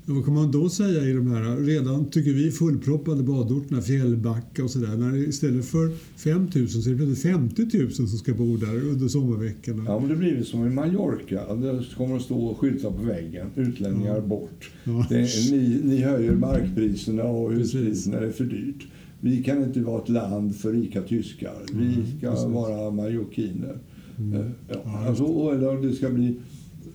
Vad 0.06 0.24
kan 0.24 0.34
man 0.34 0.50
då 0.50 0.68
säga 0.68 1.04
i 1.04 1.12
de 1.12 1.30
här 1.30 1.56
redan, 1.56 2.04
tycker 2.04 2.32
vi, 2.32 2.50
fullproppade 2.50 3.22
badorterna, 3.22 3.82
Fjällbacka 3.82 4.64
och 4.64 4.70
sådär, 4.70 4.96
när 4.96 5.16
istället 5.16 5.64
för 5.64 5.90
5 6.16 6.48
000 6.54 6.68
så 6.68 6.90
är 6.90 6.92
det 6.92 6.96
plötsligt 6.96 7.32
50 7.32 7.78
000 7.78 7.92
som 7.92 8.06
ska 8.06 8.34
bo 8.34 8.56
där 8.56 8.88
under 8.88 9.08
sommarveckorna? 9.08 9.84
Ja, 9.86 9.98
men 9.98 10.08
det 10.08 10.16
blir 10.16 10.42
som 10.42 10.66
i 10.66 10.70
Mallorca. 10.70 11.54
Det 11.54 11.84
kommer 11.96 12.16
att 12.16 12.22
stå 12.22 12.54
skyltar 12.54 12.90
på 12.90 13.02
väggen. 13.02 13.46
Utlänningar 13.56 14.20
bort. 14.20 14.70
Ja. 14.84 15.06
Det 15.08 15.50
ni, 15.50 15.80
ni 15.84 16.02
höjer 16.02 16.32
markpriserna 16.32 17.24
och 17.24 17.52
huspriserna. 17.52 18.18
Är 18.18 18.30
för 18.30 18.44
dyrt. 18.44 18.86
Vi 19.20 19.42
kan 19.42 19.62
inte 19.62 19.80
vara 19.80 20.02
ett 20.02 20.08
land 20.08 20.56
för 20.56 20.72
rika 20.72 21.02
tyskar. 21.02 21.54
Vi 21.72 22.18
ska 22.18 22.30
precis. 22.30 22.46
vara 22.46 22.90
marockiner. 22.90 23.78
Mm. 24.18 24.50
Ja, 24.68 24.74
Ja, 24.84 25.06
alltså, 25.08 25.24
eller 25.24 25.82
det 25.88 25.92
ska 25.92 26.10
bli... 26.10 26.36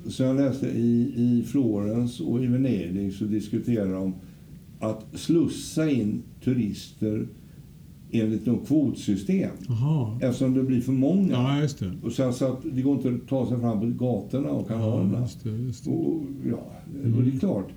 Så 0.09 0.23
jag 0.23 0.35
läste 0.35 0.67
i, 0.67 1.13
i 1.15 1.43
Florens 1.47 2.19
och 2.19 2.43
i 2.43 2.47
Venedig 2.47 3.13
så 3.13 3.25
diskuterar 3.25 3.93
de 3.93 4.13
att 4.79 5.05
slussa 5.13 5.89
in 5.91 6.23
turister 6.43 7.27
enligt 8.11 8.45
något 8.45 8.67
kvotsystem. 8.67 9.51
Jaha. 9.67 10.19
Eftersom 10.21 10.53
det 10.53 10.63
blir 10.63 10.81
för 10.81 10.91
många. 10.91 11.31
Ja, 11.31 11.67
det. 11.79 11.91
Och 12.03 12.11
sen 12.11 12.33
så 12.33 12.45
att 12.53 12.59
det 12.73 12.81
går 12.81 12.95
inte 12.95 13.09
att 13.23 13.29
ta 13.29 13.47
sig 13.49 13.59
fram 13.59 13.79
på 13.79 14.05
gatorna 14.05 14.49
och 14.49 14.61
Ja, 14.71 14.75
kanalerna. 14.75 15.19
just 15.21 15.43
det, 15.43 15.49
just 15.49 15.85
det. 15.85 15.91
och, 15.91 16.23
ja, 16.49 16.71
och 17.15 17.23
det 17.23 17.35
är 17.35 17.39
klart, 17.39 17.67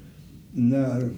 när 0.53 1.11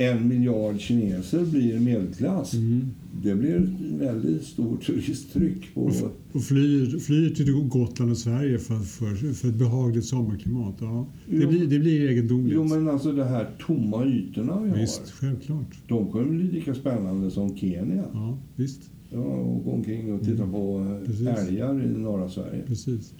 en 0.00 0.28
miljard 0.28 0.80
kineser 0.80 1.44
blir 1.44 1.80
medelklass, 1.80 2.54
Mm. 2.54 2.84
det 3.22 3.34
blir 3.34 3.54
ett 3.56 4.00
väldigt 4.00 4.44
stort 4.44 4.86
turisttryck 4.86 5.74
på... 5.74 5.80
Och, 5.80 5.92
och 6.32 6.42
flyr, 6.42 6.98
flyr 6.98 7.30
till 7.30 7.52
Gotland 7.52 8.10
och 8.10 8.18
Sverige 8.18 8.58
för, 8.58 8.78
för, 8.78 9.32
för 9.34 9.48
ett 9.48 9.54
behagligt 9.54 10.04
sommarklimat. 10.04 10.74
Ja. 10.80 11.06
Det, 11.26 11.36
Jo. 11.36 11.48
blir, 11.48 11.66
det 11.66 11.78
blir 11.78 12.08
egendomligt. 12.10 12.54
Jo, 12.54 12.64
men 12.64 12.88
alltså 12.88 13.12
de 13.12 13.22
här 13.22 13.50
tomma 13.66 14.06
ytorna 14.06 14.60
vi 14.62 14.80
Visst, 14.80 15.00
har, 15.00 15.06
självklart. 15.28 15.78
de 15.88 16.12
kommer 16.12 16.26
bli 16.26 16.42
lika 16.52 16.74
spännande 16.74 17.30
som 17.30 17.56
Kenya. 17.56 18.04
Ja, 18.12 18.38
visst. 18.56 18.80
Ja, 19.12 19.18
och 19.20 19.64
gå 19.64 19.70
omkring 19.70 20.12
och 20.12 20.20
titta 20.20 20.42
Mm. 20.42 20.52
på 20.52 20.78
eh, 21.00 21.06
Precis. 21.06 21.26
älgar 21.26 21.84
i 21.84 21.98
norra 21.98 22.28
Sverige. 22.28 22.62
Precis. 22.66 23.14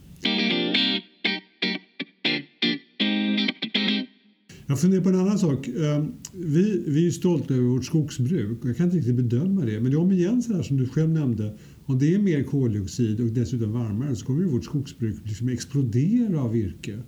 Jag 4.70 4.80
funderar 4.80 5.02
på 5.02 5.08
en 5.08 5.14
annan 5.14 5.38
sak. 5.38 5.68
Eh, 5.68 6.04
Vi, 6.32 6.82
vi 6.86 7.06
är 7.06 7.10
stolta 7.10 7.54
över 7.54 7.64
vårt 7.64 7.84
skogsbruk. 7.84 8.58
Jag 8.64 8.76
kan 8.76 8.86
inte 8.86 8.96
riktigt 8.96 9.14
bedöma 9.14 9.64
det. 9.64 9.80
Men 9.80 9.90
det 9.90 9.96
är 9.96 10.00
om 10.00 10.12
igen 10.12 10.42
så 10.42 10.52
här 10.54 10.62
som 10.62 10.76
du 10.76 10.88
själv 10.88 11.10
nämnde. 11.10 11.54
Om 11.84 11.98
det 11.98 12.14
är 12.14 12.18
mer 12.18 12.42
koldioxid 12.42 13.20
och 13.20 13.26
dessutom 13.26 13.72
varmare 13.72 14.16
så 14.16 14.26
kommer 14.26 14.40
ju 14.42 14.48
vårt 14.48 14.64
skogsbruk 14.64 15.16
liksom 15.24 15.48
explodera 15.48 16.40
av 16.42 16.52
virke. 16.52 16.98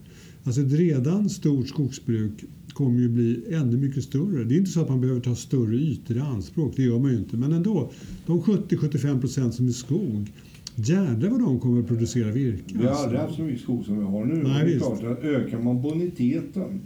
Alltså 0.45 0.61
ett 0.61 0.73
redan 0.73 1.29
stort 1.31 1.69
skogsbruk 1.69 2.45
kommer 2.73 3.00
ju 3.00 3.09
bli 3.09 3.43
ännu 3.50 3.76
mycket 3.76 4.05
större. 4.05 4.45
Det 4.45 4.55
är 4.55 4.59
inte 4.59 4.71
så 4.71 4.81
att 4.81 4.88
man 4.88 5.00
behöver 5.00 5.21
ta 5.21 5.35
större 5.35 5.76
ytor 5.76 6.17
i 6.17 6.21
anspråk, 6.21 6.73
det 6.76 6.83
gör 6.83 6.99
man 6.99 7.11
ju 7.12 7.19
inte. 7.19 7.37
Men 7.37 7.52
ändå, 7.52 7.90
de 8.26 8.40
70-75 8.43 9.21
procent 9.21 9.55
som 9.55 9.67
är 9.69 9.73
skog, 9.73 10.33
jädrar 10.75 11.31
vad 11.31 11.40
de 11.40 11.61
kommer 11.61 11.81
att 11.81 11.88
producera 11.88 12.31
virke. 12.33 12.62
Vi 12.67 12.79
har 12.83 12.87
alltså. 12.88 13.05
aldrig 13.05 13.21
haft 13.21 13.35
så 13.35 13.43
mycket 13.43 13.61
skog 13.62 13.85
som 13.85 13.99
vi 13.99 14.05
har 14.05 14.25
nu. 14.25 14.35
Nej, 14.35 14.43
och 14.43 14.49
det 14.49 14.61
är 14.61 14.67
visst. 14.67 14.85
klart 15.00 15.05
att 15.05 15.25
ökar 15.25 15.62
man 15.62 15.83
boniteten 15.83 16.81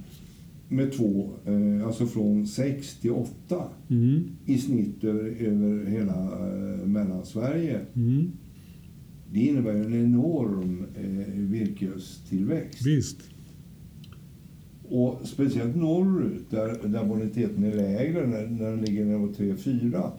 med 0.74 0.92
två, 0.92 1.30
eh, 1.46 1.86
alltså 1.86 2.06
från 2.06 2.46
6 2.46 2.96
till 3.00 3.10
8 3.10 3.64
Mm, 3.90 4.22
i 4.46 4.58
snitt 4.58 5.04
över, 5.04 5.24
över 5.24 5.86
hela 5.86 6.22
eh, 6.22 6.86
Mellansverige. 6.86 7.80
mm, 7.94 8.30
Det 9.32 9.40
innebär 9.40 9.74
en 9.74 9.94
enorm 9.94 10.84
eh, 10.96 11.34
virkestillväxt. 11.40 12.86
visst. 12.86 13.18
Och 14.88 15.20
speciellt 15.24 15.76
norrut, 15.76 16.50
där, 16.50 16.88
där 16.88 17.04
boniteten 17.04 17.64
är 17.64 17.74
lägre, 17.74 18.26
när, 18.26 18.46
när 18.46 18.70
den 18.70 18.80
ligger 18.80 19.04
nere 19.04 19.18
på 19.26 19.32
3-4, 19.32 20.10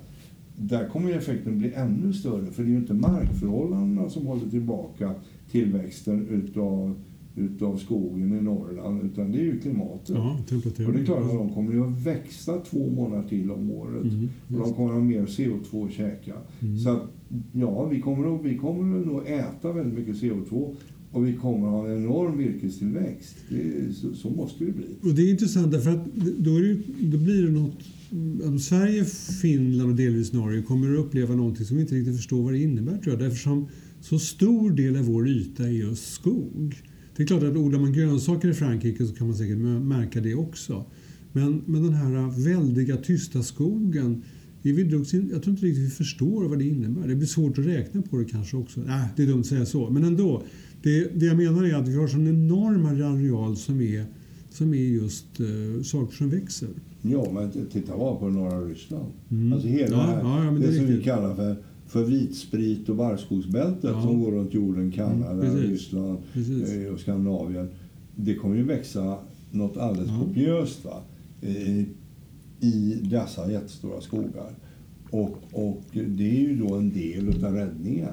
där 0.57 0.87
kommer 0.89 1.11
effekten 1.13 1.57
bli 1.59 1.73
ännu 1.73 2.13
större. 2.13 2.45
För 2.45 2.63
det 2.63 2.69
är 2.69 2.71
ju 2.71 2.77
inte 2.77 2.93
markförhållandena 2.93 4.09
som 4.09 4.25
håller 4.25 4.49
tillbaka 4.49 5.13
tillväxten 5.51 6.27
utav, 6.27 6.95
utav 7.35 7.77
skogen 7.77 8.37
i 8.37 8.41
Norrland, 8.41 9.03
utan 9.03 9.31
det 9.31 9.37
är 9.37 9.43
ju 9.43 9.59
klimatet. 9.59 10.15
Ja. 10.15 10.39
Och 10.87 10.93
det 10.93 10.99
är 10.99 11.05
klart 11.05 11.23
att 11.23 11.31
de 11.31 11.53
kommer 11.53 11.73
ju 11.73 11.83
att 11.83 12.05
växa 12.05 12.59
två 12.59 12.89
månader 12.89 13.29
till 13.29 13.51
om 13.51 13.71
året. 13.71 14.03
Mm, 14.03 14.29
Och 14.47 14.59
de 14.59 14.73
kommer 14.73 14.89
att 14.89 14.95
ha 14.95 15.03
mer 15.03 15.25
CO2 15.25 15.85
att 15.85 15.93
käka. 15.93 16.33
Mm. 16.61 16.77
Så 16.79 16.89
att, 16.89 17.01
ja, 17.53 17.85
vi 17.85 18.01
kommer, 18.01 18.35
att, 18.35 18.45
vi 18.45 18.57
kommer 18.57 18.99
att 18.99 19.05
nog 19.05 19.27
äta 19.27 19.71
väldigt 19.71 19.99
mycket 19.99 20.15
CO2 20.15 20.75
och 21.11 21.27
vi 21.27 21.33
kommer 21.33 21.67
att 21.67 21.73
ha 21.73 21.87
en 21.87 22.03
enorm 22.03 22.37
virkestillväxt. 22.37 23.35
Det, 23.49 23.95
så, 23.95 24.13
så 24.13 24.29
måste 24.29 24.65
det 24.65 24.71
bli. 24.71 24.85
Och 25.09 25.15
det 25.15 25.21
är 25.21 25.31
intressant 25.31 25.71
därför 25.71 25.89
att 25.91 26.05
då, 26.37 26.59
det, 26.59 26.77
då 27.01 27.17
blir 27.17 27.43
det 27.43 27.51
något... 27.51 27.77
Sverige, 28.61 29.05
Finland 29.41 29.89
och 29.89 29.95
delvis 29.95 30.33
Norge 30.33 30.61
kommer 30.61 30.93
att 30.93 30.99
uppleva 30.99 31.35
någonting 31.35 31.65
som 31.65 31.77
vi 31.77 31.81
inte 31.81 31.95
riktigt 31.95 32.15
förstår 32.15 32.43
vad 32.43 32.53
det 32.53 32.59
innebär 32.61 32.97
tror 32.97 33.15
jag. 33.15 33.27
Eftersom 33.27 33.67
så 34.01 34.19
stor 34.19 34.71
del 34.71 34.97
av 34.97 35.05
vår 35.05 35.27
yta 35.29 35.63
är 35.63 35.69
just 35.71 36.13
skog. 36.13 36.75
Det 37.15 37.23
är 37.23 37.27
klart 37.27 37.43
att 37.43 37.55
odlar 37.55 37.79
man 37.79 37.93
grönsaker 37.93 38.49
i 38.49 38.53
Frankrike 38.53 39.05
så 39.05 39.13
kan 39.13 39.27
man 39.27 39.35
säkert 39.35 39.57
märka 39.57 40.21
det 40.21 40.35
också. 40.35 40.85
Men, 41.31 41.61
men 41.65 41.83
den 41.83 41.93
här 41.93 42.43
väldiga 42.43 42.97
tysta 42.97 43.43
skogen 43.43 44.23
jag 44.65 44.75
tror 45.43 45.49
inte 45.49 45.65
riktigt 45.65 45.85
vi 45.85 45.89
förstår 45.89 46.49
vad 46.49 46.59
det 46.59 46.65
innebär. 46.65 47.07
Det 47.07 47.15
blir 47.15 47.27
svårt 47.27 47.57
att 47.57 47.65
räkna 47.65 48.01
på 48.01 48.17
det 48.17 48.25
kanske 48.25 48.57
också. 48.57 48.79
Nej, 48.79 49.07
det 49.15 49.23
är 49.23 49.27
dumt 49.27 49.39
att 49.39 49.45
säga 49.45 49.65
så. 49.65 49.89
Men 49.89 50.03
ändå. 50.03 50.43
Det, 50.81 51.19
det 51.19 51.25
jag 51.25 51.37
menar 51.37 51.63
är 51.63 51.75
att 51.75 51.87
vi 51.87 51.95
har 51.95 52.15
en 52.15 52.27
enorm 52.27 52.85
areal 52.85 53.57
som 53.57 53.81
är, 53.81 54.05
som 54.49 54.73
är 54.73 54.77
just 54.77 55.39
uh, 55.39 55.81
saker 55.81 56.15
som 56.15 56.29
växer. 56.29 56.69
Ja, 57.01 57.31
men 57.33 57.51
titta 57.71 57.97
bara 57.97 58.15
på 58.15 58.29
norra 58.29 58.61
Ryssland. 58.61 59.11
Mm. 59.31 59.53
Alltså 59.53 59.67
hela 59.67 59.97
Ja, 59.97 60.01
det 60.01 60.29
här, 60.29 60.45
ja, 60.45 60.51
det, 60.51 60.67
det 60.67 60.73
som 60.73 60.85
vi 60.85 61.03
kallar 61.03 61.35
för, 61.35 61.55
för 61.87 62.03
vitsprit 62.03 62.89
och 62.89 62.95
barrskogsbältet 62.95 63.89
Ja. 63.93 64.01
som 64.01 64.19
går 64.19 64.31
runt 64.31 64.53
jorden, 64.53 64.91
Kanada, 64.91 65.31
Mm, 65.31 65.41
precis. 65.55 65.69
Ryssland 65.69 66.17
Precis. 66.33 66.69
eh, 66.73 66.93
och 66.93 66.99
Skandinavien. 66.99 67.69
Det 68.15 68.35
kommer 68.35 68.55
ju 68.55 68.63
växa 68.63 69.17
något 69.51 69.77
alldeles 69.77 70.09
Ja. 70.09 70.19
kopiöst 70.19 70.85
va? 70.85 71.01
Eh, 71.41 71.79
i 72.59 72.99
dessa 73.11 73.51
jättestora 73.51 74.01
skogar. 74.01 74.51
Och, 75.09 75.37
och 75.51 75.81
det 75.93 76.29
är 76.29 76.39
ju 76.39 76.55
då 76.57 76.75
en 76.75 76.89
del 76.93 77.29
utav 77.29 77.53
räddningen. 77.53 78.09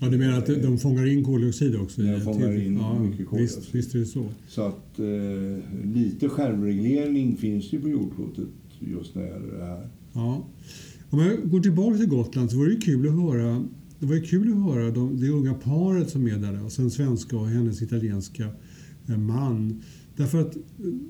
Ja, 0.00 0.08
du 0.08 0.18
menar 0.18 0.38
att 0.38 0.46
de- 0.46 0.78
fångar 0.78 1.06
in 1.06 1.24
koldioxid 1.24 1.76
också? 1.76 2.02
i- 2.02 2.06
De 2.06 2.20
fångar 2.20 2.52
in 2.66 2.76
ja, 2.76 2.98
mycket 2.98 3.26
koldioxid. 3.28 3.58
Visst, 3.62 3.74
visst 3.74 3.94
är 3.94 3.98
det 3.98 4.06
så. 4.06 4.24
Så 4.48 4.62
att 4.62 4.98
eh, 4.98 5.84
lite 5.94 6.28
självreglering 6.28 7.36
finns 7.36 7.72
ju 7.72 7.80
på 7.80 7.88
jordklotet 7.88 8.48
just 8.80 9.14
när 9.14 9.22
det 9.22 9.28
gäller 9.28 9.58
det 9.58 9.64
här. 9.64 9.88
Ja. 10.12 10.44
Om 11.10 11.18
jag 11.18 11.50
går 11.50 11.60
tillbaka 11.60 11.98
till 11.98 12.08
Gotland 12.08 12.50
så 12.50 12.58
var 12.58 12.66
det 12.66 12.76
kul 12.76 13.08
att 13.08 13.14
höra 13.14 13.64
det 14.00 14.06
var 14.06 14.24
kul 14.24 14.52
att 14.52 14.64
höra 14.64 14.90
de, 14.90 15.20
det 15.20 15.28
unga 15.28 15.54
paret 15.54 16.10
som 16.10 16.26
är 16.26 16.38
där, 16.38 16.58
alltså 16.58 16.82
en 16.82 16.90
svenska 16.90 17.36
och 17.36 17.48
hennes 17.48 17.82
italienska 17.82 18.48
eh, 19.08 19.18
man. 19.18 19.82
Därför 20.16 20.40
att 20.40 20.56
eh, 20.56 20.62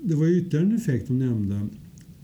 det 0.03 0.15
var 0.15 0.25
ju 0.25 0.37
ytterligare 0.37 0.65
en 0.65 0.75
effekt 0.75 1.07
de 1.07 1.19
nämnde. 1.19 1.67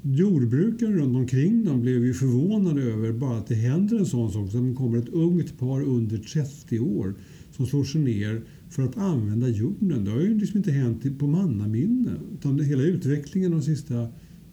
Jordbrukare 0.02 0.94
runt 0.94 1.16
omkring 1.16 1.66
dem 1.66 1.82
blev 1.82 2.06
ju 2.06 2.14
förvånade 2.14 2.82
över 2.82 3.12
bara 3.12 3.38
att 3.38 3.48
det 3.48 3.56
händer 3.56 4.00
en 4.00 4.06
sån 4.06 4.32
sak 4.32 4.52
som 4.52 4.76
kommer 4.76 4.98
ett 4.98 5.10
ungt 5.10 5.60
par 5.60 5.82
under 5.82 6.18
30 6.18 6.80
år 6.80 7.16
som 7.52 7.66
slår 7.66 7.84
sig 7.84 8.02
ner 8.02 8.42
för 8.70 8.84
att 8.84 8.98
använda 8.98 9.48
jorden. 9.48 10.06
Det 10.06 10.12
har 10.12 10.22
ju 10.22 10.40
liksom 10.40 10.58
inte 10.58 10.72
hänt 10.72 11.20
på 11.20 11.28
mannaminne. 11.28 12.12
Utan 12.34 12.60
hela 12.60 12.84
utvecklingen 12.84 13.52
de 13.52 13.62
sista 13.62 14.08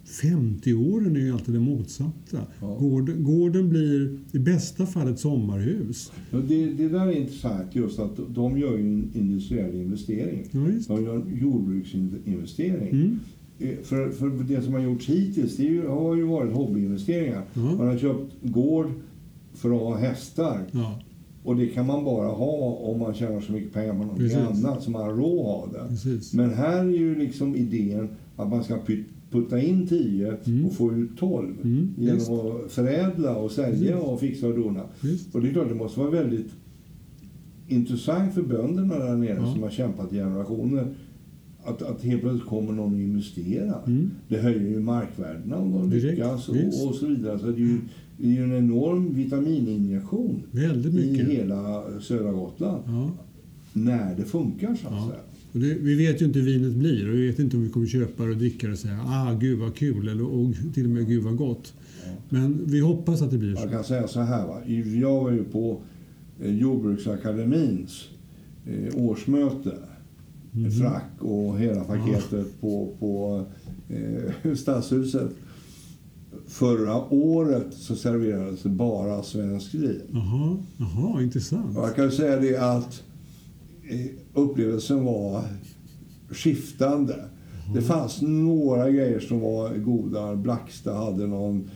50 0.05 0.75
åren 0.75 1.17
är 1.17 1.21
ju 1.21 1.33
alltid 1.33 1.55
det 1.55 1.61
motsatta. 1.61 2.39
Ja. 2.61 2.77
Gården, 2.81 3.25
gården 3.25 3.69
blir 3.69 4.19
i 4.33 4.39
bästa 4.39 4.87
fall 4.87 5.09
ett 5.09 5.19
sommarhus. 5.19 6.13
Ja, 6.31 6.39
Det, 6.49 6.67
det 6.67 6.89
där 6.89 7.07
är 7.07 7.13
intressant 7.13 7.75
just 7.75 7.99
att 7.99 8.19
de 8.35 8.59
gör 8.59 8.77
ju 8.79 8.81
en 8.83 9.11
industriell 9.15 9.75
investering. 9.75 10.45
Ja. 10.51 10.61
De 10.97 11.05
gör 11.05 11.15
en 11.17 11.39
jordbruksinvestering. 11.43 12.91
Mm. 12.91 13.19
Eh, 13.59 13.77
För, 13.83 14.11
för 14.11 14.29
det 14.49 14.63
som 14.63 14.73
har 14.75 14.81
gjorts 14.81 15.09
hittills 15.09 15.57
det 15.57 15.63
ju, 15.65 15.87
har 15.87 16.17
ju 16.17 16.23
varit 16.23 16.53
hobbyinvesteringar. 16.53 17.45
Ja. 17.55 17.61
Man 17.77 17.87
har 17.87 17.99
köpt 17.99 18.33
gård 18.43 18.87
för 19.55 19.71
att 19.77 19.81
ha 19.81 19.97
hästar. 19.97 20.61
Ja, 20.73 21.01
Och 21.43 21.57
det 21.57 21.67
kan 21.67 21.87
man 21.87 22.05
bara 22.05 22.29
ha 22.29 22.53
om 22.75 22.99
man 23.01 23.15
tjänar 23.15 23.41
så 23.41 23.53
mycket 23.53 23.73
pengar 23.73 23.93
på 23.93 23.99
någonting 23.99 24.29
Precis. 24.29 24.65
annat 24.65 24.83
så 24.83 24.91
man 24.91 25.03
har 25.03 25.13
råd 25.15 25.39
att 25.41 25.47
ha 25.47 25.67
det. 25.83 25.89
precis. 25.89 26.35
Men 26.35 26.55
här 26.55 26.79
är 26.79 26.91
ju 26.91 27.15
liksom 27.19 27.57
idén 27.57 28.09
att 28.37 28.49
man 28.51 28.65
ska 28.65 28.75
py- 28.77 29.05
putta 29.39 29.61
in 29.61 29.87
10 29.87 30.37
Mm. 30.47 30.67
och 30.67 30.73
få 30.73 30.93
ut 30.95 31.11
12 31.19 31.47
Mm, 31.65 31.89
genom 31.99 32.17
att 32.65 32.73
förädla 32.73 33.37
och 33.37 33.51
sälja 33.51 33.99
och 33.99 34.21
fixa 34.21 34.47
och 34.47 34.55
dona. 34.57 34.83
Och 35.33 35.41
det 35.43 35.49
är 35.49 35.53
klart, 35.53 35.69
det 35.69 35.75
måste 35.75 36.01
vara 36.01 36.11
väldigt 36.11 36.51
intressant 37.69 38.35
för 38.35 38.43
bönderna 38.43 38.99
där 38.99 39.17
nere 39.17 39.35
Ja. 39.41 39.53
som 39.53 39.63
har 39.63 39.71
kämpat 39.71 40.13
i 40.13 40.17
generationer 40.17 40.87
att, 41.65 41.83
att 41.83 42.03
helt 42.03 42.21
plötsligt 42.23 42.49
kommer 42.49 42.73
någon 42.73 42.95
och 42.95 43.01
investerar. 43.01 43.83
Mm. 43.87 44.11
Det 44.29 44.37
höjer 44.39 44.61
ju 44.71 44.81
markvärdena 44.81 45.57
om 45.57 45.73
de 45.73 45.91
Direkt, 45.91 46.05
lyckas 46.19 46.49
och, 46.49 46.57
och 46.89 46.95
så 46.95 47.07
vidare. 47.07 47.39
Så 47.39 47.47
det 47.47 47.53
är 47.53 47.59
ju, 47.59 47.79
det 48.19 48.27
är 48.27 48.31
ju 48.33 48.45
en 48.45 48.53
enorm 48.53 49.15
vitamininjektion 49.15 50.43
i 50.99 51.15
hela 51.37 51.83
södra 52.01 52.33
Gotland 52.33 52.83
Ja, 52.87 53.11
när 53.73 54.17
det 54.17 54.23
funkar 54.25 54.75
så 54.75 54.89
att 54.89 54.95
Ja. 54.95 55.07
säga. 55.09 55.21
Och 55.55 55.61
det, 55.61 55.75
vi 55.75 55.95
vet 55.95 56.23
ju 56.23 56.27
inte 56.27 56.39
hur 56.39 56.47
vinet 56.47 56.73
blir 56.73 57.09
och 57.09 57.15
vi 57.15 57.27
vet 57.27 57.39
inte 57.39 57.57
om 57.57 57.63
vi 57.63 57.69
kommer 57.69 57.87
köpa 57.87 58.25
det 58.25 58.31
och 58.31 58.37
dricka 58.37 58.67
det 58.67 58.73
och 58.73 58.79
säga 58.79 59.01
ah, 59.07 59.33
gud 59.33 59.59
vad 59.59 59.77
kul 59.77 60.09
eller 60.09 60.25
och 60.25 60.55
till 60.75 60.85
och 60.85 60.91
med 60.91 61.09
gud 61.09 61.23
vad 61.23 61.37
gott. 61.37 61.73
Men 62.29 62.65
vi 62.67 62.81
hoppas 62.81 63.23
att 63.23 63.31
det 63.31 63.39
blir 63.39 63.55
så. 63.55 63.63
Jag 63.63 63.71
kan 63.71 63.85
säga 63.85 64.09
så 64.09 64.21
här. 64.21 64.47
Va? 64.47 64.61
Jag 65.01 65.23
var 65.23 65.31
ju 65.31 65.45
på 65.45 65.81
eh, 66.41 66.55
Jordbruksakademins 66.55 68.05
eh, 68.67 68.97
årsmöte. 68.97 69.73
Mhm. 70.51 70.71
Frack 70.71 71.13
och 71.19 71.59
hela 71.59 71.85
paketet 71.85 72.61
på, 72.61 72.95
på 72.99 73.45
eh, 73.89 74.55
Stadshuset. 74.55 75.31
Förra 76.47 77.15
året 77.15 77.67
så 77.71 77.97
serverades 77.97 78.63
det 78.63 78.69
bara 78.69 79.23
svensk 79.23 79.75
vin. 79.75 80.03
Jaha, 80.13 80.57
jaha 80.77 81.23
intressant. 81.23 81.79
Och 81.79 81.85
jag 81.85 81.97
kan 81.97 82.11
säga 82.11 82.41
det 82.41 82.57
att 82.57 83.03
eh, 83.89 84.07
upplevelsen 84.35 85.05
var 85.05 85.43
skiftande. 86.31 87.25
Det 87.75 87.83
fanns 87.83 88.23
några 88.23 88.91
grejer 88.91 89.21
som 89.21 89.41
var 89.41 89.75
goda. 89.75 90.37
Blacksta 90.37 90.93
hade 90.93 91.27
någon 91.27 91.71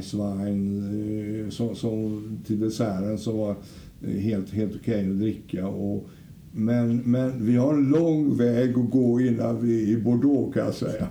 Ice 0.00 0.14
Wine 0.14 1.44
eh, 1.44 1.50
som, 1.50 1.74
som 1.74 2.22
till 2.46 2.60
desserten 2.60 3.18
som 3.18 3.38
var 3.38 3.56
eh, 4.02 4.20
helt, 4.20 4.50
helt 4.50 4.76
okej 4.80 5.10
att 5.10 5.18
dricka. 5.18 5.66
Och, 5.66 6.08
men, 6.52 6.96
men 6.96 7.46
vi 7.46 7.56
har 7.56 7.74
en 7.74 7.88
lång 7.88 8.36
väg 8.36 8.78
att 8.78 8.90
gå 8.90 9.20
innan 9.20 9.66
vi 9.66 9.82
är 9.82 9.98
i 9.98 10.00
Bordeaux 10.02 10.54
kan 10.54 10.64
jag 10.64 10.74
säga. 10.74 11.08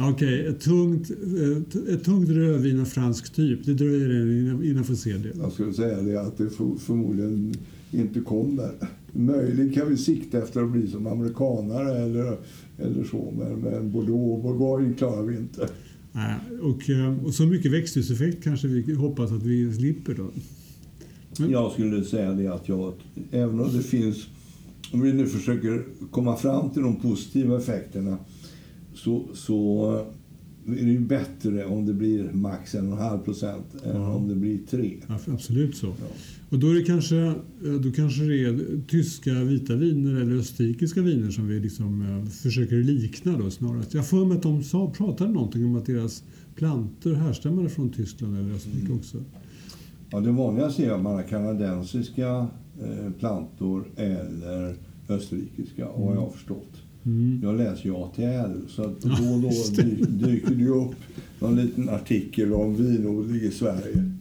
Okej, 0.00 0.46
ett, 0.46 0.60
tungt, 0.60 1.10
ett, 1.88 2.04
tungt 2.04 2.28
rödvin 2.28 2.80
av 2.80 2.84
fransk 2.84 3.34
typ. 3.34 3.66
Det 3.66 3.74
dröjer 3.74 4.40
innan, 4.40 4.64
innan 4.64 4.82
vi 4.82 4.84
får 4.84 4.94
se 4.94 5.12
det. 5.12 5.32
Jag 5.38 5.52
skulle 5.52 5.72
säga 5.72 6.02
det 6.02 6.20
att 6.20 6.38
det 6.38 6.50
för, 6.50 6.70
förmodligen 6.78 7.54
inte 7.90 8.20
kommer. 8.20 8.70
Möjligen 9.12 9.72
kan 9.72 9.88
vi 9.88 9.96
sikta 9.96 10.38
efter 10.38 10.62
att 10.62 10.70
bli 10.70 10.88
som 10.88 11.06
amerikanare 11.06 11.98
eller, 11.98 12.36
eller 12.78 13.04
så, 13.04 13.34
men, 13.38 13.52
men 13.60 13.90
Bordeaux 13.92 14.32
och 14.36 14.42
Bourgogne 14.42 14.94
klarar 14.94 15.22
vi 15.22 15.36
inte. 15.36 15.68
Och, 16.62 16.90
eh, 16.90 17.24
och 17.26 17.34
så 17.34 17.46
mycket 17.46 17.72
växthuseffekt 17.72 18.44
kanske 18.44 18.68
vi 18.68 18.94
hoppas 18.94 19.32
att 19.32 19.42
vi 19.42 19.72
slipper 19.74 20.14
då. 20.14 20.30
Men- 21.38 21.50
Jag 21.50 21.72
skulle 21.72 22.04
säga 22.04 22.32
det 22.32 22.48
att 22.48 22.68
jag, 22.68 22.92
även 23.30 23.60
om 23.60 23.76
det 23.76 23.82
finns, 23.82 24.26
om 24.92 25.00
vi 25.00 25.12
nu 25.12 25.26
försöker 25.26 25.84
komma 26.10 26.36
fram 26.36 26.70
till 26.70 26.82
de 26.82 26.96
positiva 26.96 27.58
effekterna, 27.58 28.18
så, 28.94 29.24
så 29.34 30.06
är 30.72 30.84
det 30.84 30.92
ju 30.92 31.00
bättre 31.00 31.64
om 31.64 31.86
det 31.86 31.94
blir 31.94 32.30
max 32.32 32.74
1,5 32.74 33.18
procent 33.18 33.66
än 33.84 34.00
Ja. 34.00 34.14
om 34.14 34.28
det 34.28 34.34
blir 34.34 34.58
3. 34.70 34.96
Ja, 35.08 35.18
absolut 35.26 35.76
så. 35.76 35.94
Och 36.50 36.58
då 36.58 36.70
är 36.70 36.74
det 36.74 36.82
kanske, 36.82 37.34
då 37.82 37.90
kanske 37.96 38.22
det 38.22 38.44
är 38.44 38.80
tyska 38.88 39.32
vita 39.34 39.74
viner 39.76 40.20
eller 40.20 40.36
österrikiska 40.36 41.02
viner 41.02 41.30
som 41.30 41.48
vi 41.48 41.60
liksom 41.60 42.02
eh, 42.02 42.30
försöker 42.30 42.76
likna 42.76 43.38
då 43.38 43.50
snarast. 43.50 43.94
Jag 43.94 44.08
får 44.08 44.24
med 44.26 44.36
att 44.36 44.42
de 44.42 44.62
sa, 44.62 44.90
pratade 44.90 45.30
någonting 45.32 45.64
om 45.64 45.76
att 45.76 45.86
deras 45.86 46.24
plantor 46.56 47.12
härstammade 47.14 47.68
från 47.68 47.90
Tyskland 47.90 48.38
eller 48.38 48.54
Österrike 48.54 48.92
också. 48.92 49.18
Ja, 50.10 50.20
det 50.20 50.30
vanligaste 50.30 50.84
är 50.84 50.90
att 50.90 51.02
man 51.02 51.14
har 51.14 51.22
kanadensiska 51.22 52.46
eh, 52.82 53.12
plantor 53.18 53.84
eller 53.96 54.76
österrikiska, 55.08 55.88
och 55.88 56.06
vad 56.06 56.16
jag 56.16 56.20
har 56.20 56.30
förstått. 56.30 56.72
Mm. 57.06 57.40
Jag 57.42 57.56
läser 57.56 57.84
ju 57.84 57.94
ATL, 57.94 58.68
så 58.68 58.82
då 58.82 59.34
och 59.34 59.40
då 59.40 59.50
dyker 60.26 60.54
det 60.54 60.68
upp 60.68 60.94
någon 61.40 61.56
liten 61.56 61.88
artikel 61.88 62.52
om 62.52 62.76
vinodling 62.76 63.40
i 63.40 63.50
Sverige. 63.50 64.12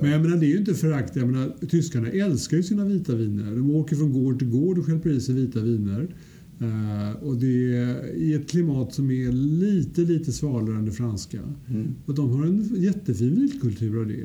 Men 0.00 0.10
jag 0.10 0.20
menar, 0.20 0.36
det 0.36 0.46
är 0.46 0.50
ju 0.50 0.58
inte 0.58 0.74
förakt. 0.74 1.16
Jag 1.16 1.28
menar, 1.28 1.52
tyskarna 1.68 2.08
älskar 2.08 2.56
ju 2.56 2.62
sina 2.62 2.84
vita 2.84 3.14
viner. 3.14 3.56
De 3.56 3.70
åker 3.70 3.96
från 3.96 4.12
gård 4.12 4.38
till 4.38 4.48
gård 4.48 4.78
och 4.78 4.86
stjälper 4.86 5.10
i 5.10 5.20
sig 5.20 5.34
vita 5.34 5.60
viner. 5.60 6.08
Eh, 6.60 7.22
och 7.22 7.36
det 7.36 7.76
är 7.76 8.14
i 8.16 8.34
ett 8.34 8.50
klimat 8.50 8.94
som 8.94 9.10
är 9.10 9.32
lite, 9.32 10.00
lite 10.00 10.32
svalare 10.32 10.76
än 10.76 10.84
det 10.84 10.92
franska. 10.92 11.38
Mm. 11.68 11.86
Och 12.06 12.14
de 12.14 12.30
har 12.30 12.44
en 12.46 12.64
jättefin 12.82 13.34
vinkultur 13.34 14.00
av 14.00 14.06
det. 14.06 14.24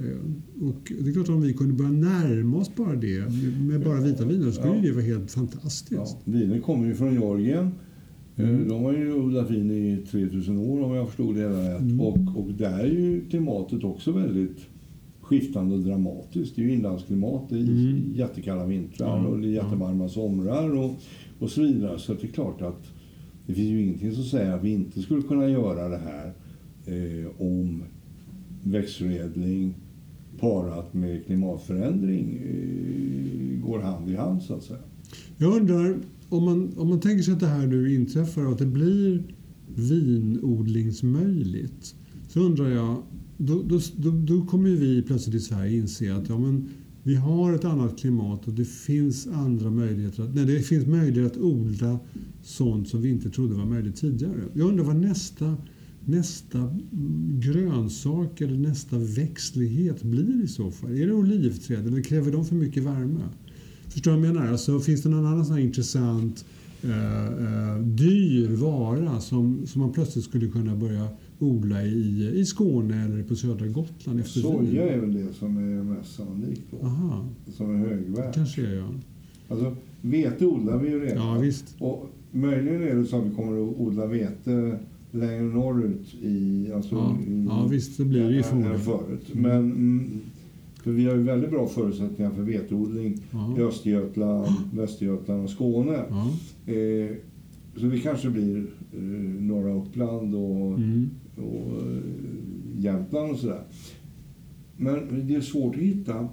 Och 0.65 0.91
det 1.03 1.09
är 1.09 1.13
klart 1.13 1.23
att 1.29 1.35
om 1.35 1.41
vi 1.41 1.53
kunde 1.53 1.73
börja 1.73 1.91
närma 1.91 2.57
oss 2.57 2.75
bara 2.75 2.95
det 2.95 3.23
med 3.61 3.81
bara 3.83 4.01
vita 4.01 4.25
viner 4.25 4.45
så 4.45 4.51
skulle 4.51 4.75
Ja. 4.75 4.81
det 4.81 4.91
vara 4.91 5.03
helt 5.03 5.31
fantastiskt. 5.31 5.91
Ja, 5.91 6.07
vinen 6.25 6.61
kommer 6.61 6.87
ju 6.87 6.95
från 6.95 7.13
Georgien. 7.13 7.65
Eh, 8.35 8.49
Mm. 8.49 8.67
De 8.67 8.83
har 8.83 8.93
ju 8.93 9.13
odlat 9.13 9.51
vin 9.51 9.71
i 9.71 9.97
3000 10.11 10.57
år 10.57 10.83
om 10.83 10.93
jag 10.95 11.07
förstod 11.07 11.35
det 11.35 11.41
hela 11.41 11.73
rätt. 11.73 11.81
Mm. 11.81 11.99
Och, 12.01 12.17
och 12.37 12.53
där 12.57 12.79
är 12.79 12.85
ju 12.87 13.21
klimatet 13.29 13.83
också 13.83 14.11
väldigt 14.11 14.57
skiftande 15.21 15.75
och 15.75 15.81
dramatiskt. 15.81 16.55
Det 16.55 16.61
är 16.61 16.65
ju 16.65 16.73
inlandsklimat, 16.73 17.49
det 17.49 17.55
är 17.55 17.59
Mm. 17.59 18.01
jättekalla 18.15 18.65
vintrar 18.65 19.25
och 19.25 19.39
det 19.39 19.47
är 19.47 19.51
jättevarma 19.51 20.09
somrar 20.09 20.75
och, 20.75 20.91
och 21.43 21.49
så 21.49 21.61
vidare. 21.61 21.99
Så 21.99 22.13
det 22.13 22.23
är 22.23 22.27
klart 22.27 22.61
att 22.61 22.83
det 23.47 23.53
finns 23.53 23.69
ju 23.69 23.81
ingenting 23.81 24.11
som 24.11 24.23
säger 24.23 24.51
att 24.51 24.63
vi 24.63 24.69
inte 24.69 25.01
skulle 25.01 25.21
kunna 25.21 25.49
göra 25.49 25.89
det 25.89 25.97
här 25.97 26.33
eh, 26.85 27.41
om 27.41 27.83
växtförädling 28.63 29.75
parat 30.39 30.93
med 30.93 31.25
klimatförändring 31.25 32.37
eh, 32.37 33.61
går 33.67 33.79
hand 33.79 34.09
i 34.09 34.15
hand 34.15 34.41
så 34.41 34.53
att 34.53 34.63
säga. 34.63 34.79
Jag 35.37 35.55
undrar, 35.55 35.97
om 36.29 36.43
man, 36.43 36.73
om 36.77 36.89
man 36.89 36.99
tänker 36.99 37.23
sig 37.23 37.33
att 37.33 37.39
det 37.39 37.47
här 37.47 37.67
nu 37.67 37.95
inträffar 37.95 38.45
och 38.45 38.51
att 38.51 38.59
det 38.59 38.65
blir 38.65 39.23
vinodlingsmöjligt. 39.75 41.95
Så 42.27 42.39
undrar 42.39 42.69
jag, 42.69 43.03
då, 43.37 43.63
då, 43.63 43.79
då, 43.95 44.11
då 44.11 44.45
kommer 44.45 44.69
ju 44.69 44.75
vi 44.75 45.01
plötsligt 45.01 45.35
i 45.35 45.39
Sverige 45.39 45.77
inse 45.77 46.15
att 46.15 46.29
ja, 46.29 46.37
men 46.37 46.69
vi 47.03 47.15
har 47.15 47.53
ett 47.53 47.65
annat 47.65 47.99
klimat 47.99 48.47
och 48.47 48.53
det 48.53 48.65
finns 48.65 49.27
andra 49.27 49.69
möjligheter. 49.69 50.23
Att, 50.23 50.35
nej, 50.35 50.45
det 50.45 50.59
finns 50.59 50.87
möjlighet 50.87 51.31
att 51.31 51.37
odla 51.37 51.99
sånt 52.43 52.87
som 52.87 53.01
vi 53.01 53.09
inte 53.09 53.29
trodde 53.29 53.55
var 53.55 53.65
möjligt 53.65 53.95
tidigare. 53.95 54.41
Jag 54.53 54.67
undrar 54.67 54.83
vad 54.83 54.95
nästa, 54.95 55.57
nästa 56.05 56.75
grönsak 57.39 58.41
eller 58.41 58.57
nästa 58.57 58.97
växtlighet 58.97 60.03
blir 60.03 60.43
i 60.43 60.47
så 60.47 60.71
fall. 60.71 60.91
Är 60.91 61.07
det 61.07 61.13
olivträd 61.13 61.87
eller 61.87 62.01
kräver 62.01 62.31
de 62.31 62.45
för 62.45 62.55
mycket 62.55 62.83
värme? 62.83 63.21
Förstår 63.87 64.11
du 64.11 64.17
vad 64.17 64.27
jag 64.27 64.33
menar? 64.33 64.51
Alltså, 64.51 64.79
finns 64.79 65.03
det 65.03 65.09
någon 65.09 65.25
annan 65.25 65.45
sån 65.45 65.55
här 65.55 65.63
intressant 65.63 66.45
eh, 66.83 67.25
eh, 67.25 67.79
dyr 67.79 68.49
vara 68.49 69.19
som, 69.19 69.67
som 69.67 69.81
man 69.81 69.93
plötsligt 69.93 70.25
skulle 70.25 70.47
kunna 70.47 70.75
börja 70.75 71.07
odla 71.39 71.83
i, 71.85 72.31
i 72.35 72.45
Skåne 72.45 73.05
eller 73.05 73.23
på 73.23 73.35
södra 73.35 73.67
Gotland 73.67 74.19
efter? 74.19 74.39
Soja 74.41 74.89
är 74.89 74.97
väl 74.99 75.13
det 75.13 75.33
som 75.33 75.57
är 75.57 75.83
mest 75.83 76.15
sannolikt 76.15 76.61
då, 76.71 76.85
Aha, 76.87 77.25
som 77.53 77.75
är 77.75 77.79
högvärt. 77.89 78.35
kanske 78.35 78.67
är 78.67 78.75
jag. 78.75 78.89
Alltså, 79.47 79.75
vete 80.01 80.45
odlar 80.45 80.77
vi 80.77 80.89
ju 80.89 80.99
redan. 80.99 81.27
Ja, 81.35 81.39
visst. 81.41 81.75
Och 81.79 82.09
möjligen 82.31 82.83
är 82.83 82.95
det 82.95 83.05
så 83.05 83.17
att 83.21 83.25
vi 83.25 83.35
kommer 83.35 83.63
att 83.71 83.77
odla 83.79 84.05
vete 84.05 84.79
längre 85.11 85.41
norrut 85.43 86.13
i... 86.21 86.71
Alltså, 86.75 86.95
Ja, 86.95 87.17
i 87.27 87.45
ja 87.49 87.67
visst, 87.71 87.97
det 87.97 88.05
blir 88.05 88.23
det 88.29 88.35
ju 88.35 88.43
förmodligen. 88.43 88.79
förut. 88.79 89.27
Men, 89.33 89.51
mm, 89.71 90.19
för 90.83 90.91
vi 90.91 91.05
har 91.05 91.15
ju 91.15 91.21
väldigt 91.21 91.49
bra 91.49 91.67
förutsättningar 91.67 92.31
för 92.31 92.41
veteodling 92.41 93.13
i 93.13 93.17
Ja. 93.31 93.57
Östergötland, 93.59 94.47
Västergötland 94.73 95.43
och 95.43 95.49
Skåne. 95.49 95.99
Ja. 96.09 96.27
Eh, 96.73 97.15
så 97.77 97.85
det 97.85 97.99
kanske 97.99 98.29
blir 98.29 98.65
eh, 98.93 98.99
norra 99.43 99.73
Uppland 99.73 100.35
och 100.35 100.77
Mm. 100.77 101.09
Och 101.37 101.81
eh, 101.81 102.03
Jämtland 102.77 103.31
och 103.31 103.37
sådär. 103.37 103.63
Men 104.77 105.27
det 105.27 105.35
är 105.35 105.41
svårt 105.41 105.75
att 105.75 105.81
hitta 105.81 106.29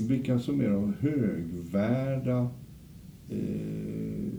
vilka 0.00 0.38
som 0.38 0.60
är 0.60 0.68
de 0.68 0.94
högvärda 1.00 2.48
eh, 3.30 4.32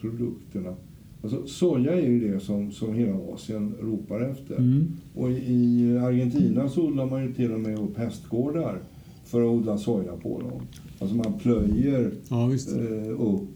produkterna. 0.00 0.74
Alltså, 1.22 1.46
soja 1.46 1.92
är 1.92 2.06
ju 2.06 2.32
det 2.32 2.40
som, 2.40 2.72
som 2.72 2.94
hela 2.94 3.16
Asien 3.34 3.74
ropar 3.80 4.20
efter. 4.20 4.56
Mm. 4.56 4.86
Och 5.14 5.30
i, 5.30 5.98
Argentina 5.98 6.68
så 6.68 6.86
odlar 6.86 7.06
man 7.06 7.24
ju 7.24 7.34
till 7.34 7.52
och 7.52 7.60
med 7.60 7.78
upp 7.78 7.98
hästgårdar 7.98 8.78
för 9.24 9.40
att 9.40 9.48
odla 9.48 9.78
soja 9.78 10.12
på 10.22 10.40
dem. 10.40 10.62
Alltså 10.98 11.16
man 11.16 11.38
plöjer 11.38 12.12
Ja, 12.28 12.52
eh, 12.52 13.20
upp 13.20 13.48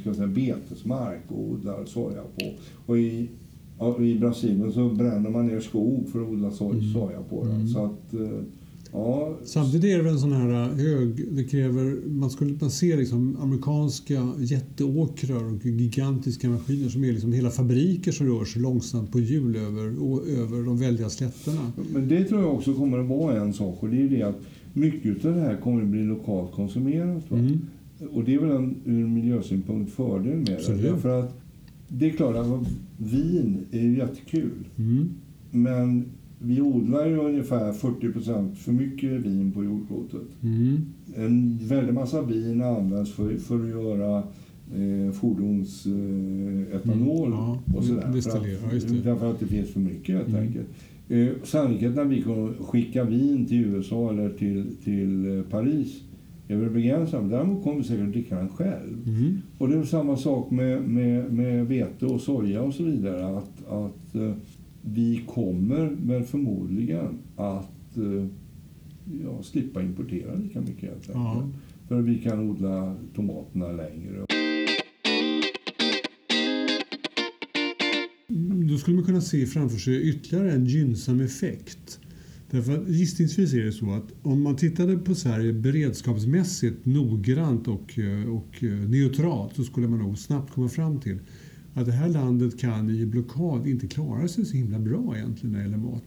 ska 0.00 0.14
säga, 0.14 0.26
betesmark 0.26 1.22
och 1.28 1.50
odlar 1.50 1.84
soja 1.84 2.22
på. 2.38 2.52
Och 2.86 2.98
i, 2.98 3.28
i 4.00 4.18
Brasilien 4.18 4.72
så 4.72 4.88
bränner 4.88 5.30
man 5.30 5.46
ner 5.46 5.60
skog 5.60 6.08
för 6.12 6.22
att 6.22 6.28
odla 6.28 6.50
so 6.50 6.70
Mm. 6.70 6.92
soja 6.92 7.22
på 7.30 7.44
den. 7.44 7.54
Mm. 7.54 7.68
Så 7.68 7.84
att, 7.84 8.14
eh, 8.14 8.40
ja, 8.92 9.36
Samtidigt 9.44 9.98
är 9.98 10.02
det 10.02 10.10
en 10.10 10.18
sån 10.18 10.32
här 10.32 10.48
uh, 10.48 10.76
hög... 10.76 11.24
Det 11.32 11.44
kräver, 11.44 12.08
man, 12.08 12.30
skulle, 12.30 12.58
man 12.60 12.70
ser 12.70 12.96
liksom 12.96 13.36
amerikanska 13.40 14.32
jätteåkrar 14.38 15.44
och 15.44 15.66
gigantiska 15.66 16.48
maskiner 16.48 16.88
som 16.88 17.04
är 17.04 17.12
liksom 17.12 17.32
hela 17.32 17.50
fabriker 17.50 18.12
som 18.12 18.26
rör 18.26 18.44
sig 18.44 18.62
långsamt 18.62 19.12
på 19.12 19.20
hjul 19.20 19.56
över, 19.56 20.02
och, 20.02 20.28
över 20.28 20.66
de 20.66 20.78
väldiga 20.78 21.08
slätterna. 21.08 21.72
Men 21.92 22.08
det 22.08 22.24
tror 22.24 22.40
jag 22.40 22.54
också 22.54 22.74
kommer 22.74 22.98
att 22.98 23.06
vara 23.08 23.40
en 23.40 23.52
sak 23.52 23.82
och 23.82 23.88
det 23.88 24.02
är 24.02 24.08
det 24.08 24.22
att 24.22 24.38
mycket 24.72 25.24
av 25.24 25.34
det 25.34 25.40
här 25.40 25.56
kommer 25.56 25.82
att 25.82 25.88
bli 25.88 26.02
lokalt 26.04 26.52
konsumerat. 26.52 27.30
Mm. 27.30 27.58
Och 28.12 28.24
det 28.24 28.34
är 28.34 28.38
väl 28.38 28.50
en 28.50 28.76
ur 28.84 29.06
miljösynpunkt 29.06 29.92
fördel 29.92 30.36
med 30.36 30.54
Absolut. 30.54 30.82
det. 30.82 30.88
Därför 30.88 31.20
att 31.20 31.40
det 31.88 32.06
är 32.06 32.10
klart 32.10 32.36
att 32.36 32.68
vin 32.96 33.66
är 33.70 33.88
jättekul. 33.88 34.64
Mm. 34.78 35.08
Men 35.50 36.04
vi 36.38 36.60
odlar 36.60 37.06
ju 37.06 37.16
ungefär 37.16 37.72
40% 37.72 38.54
för 38.54 38.72
mycket 38.72 39.10
vin 39.10 39.52
på 39.52 39.64
jordklotet. 39.64 40.28
Mm. 40.42 40.78
En 41.16 41.58
väldig 41.62 41.94
massa 41.94 42.22
vin 42.22 42.62
används 42.62 43.12
för, 43.12 43.36
för 43.36 43.64
att 43.64 43.68
göra 43.70 44.18
eh, 44.74 45.12
fordonsetanol 45.12 47.26
Mm, 47.26 47.38
ja, 47.38 47.58
och 47.76 47.84
sådär. 47.84 48.00
För 48.02 48.12
destillera, 48.12 48.76
att, 48.76 48.88
det. 48.88 49.00
därför 49.10 49.30
att 49.30 49.40
det 49.40 49.46
finns 49.46 49.70
för 49.70 49.80
mycket 49.80 50.16
helt 50.16 50.28
Mm. 50.28 50.40
enkelt. 50.42 50.68
Eh, 51.08 51.28
sannolikheten 51.44 51.98
att 51.98 52.06
vi 52.12 52.22
kommer 52.22 52.52
skicka 52.52 53.04
vin 53.04 53.46
till 53.46 53.64
USA 53.64 54.10
eller 54.10 54.30
till, 54.30 54.66
till 54.84 55.36
eh, 55.36 55.42
Paris 56.48 56.50
är 56.50 56.56
väl 56.56 56.70
begränsad. 56.70 57.30
Däremot 57.30 57.64
kommer 57.64 57.82
säkert 57.82 58.12
dricka 58.12 58.36
den 58.36 58.48
själv. 58.48 59.08
Mm. 59.08 59.38
Och 59.58 59.68
det 59.68 59.76
är 59.76 59.82
samma 59.84 60.16
sak 60.16 60.50
med, 60.50 60.82
med, 60.82 61.32
med 61.32 61.66
vete 61.66 62.06
och 62.06 62.20
soja 62.20 62.62
och 62.62 62.74
så 62.74 62.84
vidare. 62.84 63.38
Att, 63.38 63.68
att 63.68 64.14
eh, 64.14 64.34
vi 64.82 65.22
kommer 65.26 65.96
väl 66.06 66.22
förmodligen 66.22 67.18
att 67.36 67.96
eh, 67.96 68.26
ja, 69.24 69.42
slippa 69.42 69.82
importera 69.82 70.34
lika 70.34 70.60
mycket 70.60 70.82
helt 70.82 71.08
enkelt. 71.08 71.14
Ja. 71.14 71.48
För 71.88 72.02
vi 72.02 72.18
kan 72.18 72.50
odla 72.50 72.94
tomaterna 73.14 73.72
längre. 73.72 74.26
Då 78.70 78.76
skulle 78.76 78.96
man 78.96 79.04
kunna 79.04 79.20
se 79.20 79.46
framför 79.46 79.78
sig 79.78 80.08
ytterligare 80.08 80.52
en 80.52 80.64
gynnsam 80.66 81.20
effekt. 81.20 82.00
Därför 82.50 82.72
att 82.72 82.88
gissningsvis 82.88 83.54
är 83.54 83.64
det 83.64 83.72
så 83.72 83.90
att 83.92 84.12
om 84.22 84.42
man 84.42 84.56
tittade 84.56 84.96
på 84.96 85.14
Sverige 85.14 85.52
beredskapsmässigt 85.52 86.86
noggrant 86.86 87.68
och, 87.68 87.98
eh, 87.98 88.28
och 88.34 88.64
eh, 88.64 88.88
neutralt 88.88 89.56
så 89.56 89.64
skulle 89.64 89.88
man 89.88 89.98
nog 89.98 90.18
snabbt 90.18 90.52
komma 90.52 90.68
fram 90.68 91.00
till 91.00 91.18
att 91.74 91.86
det 91.86 91.92
här 91.92 92.08
landet 92.08 92.58
kan 92.58 92.90
i 92.90 93.06
blockad 93.06 93.66
inte 93.66 93.86
klara 93.86 94.28
sig 94.28 94.44
så 94.44 94.56
himla 94.56 94.78
bra 94.78 95.14
egentligen 95.16 95.52
när 95.52 95.58
det 95.58 95.64
gäller 95.64 95.78
mat. 95.78 96.02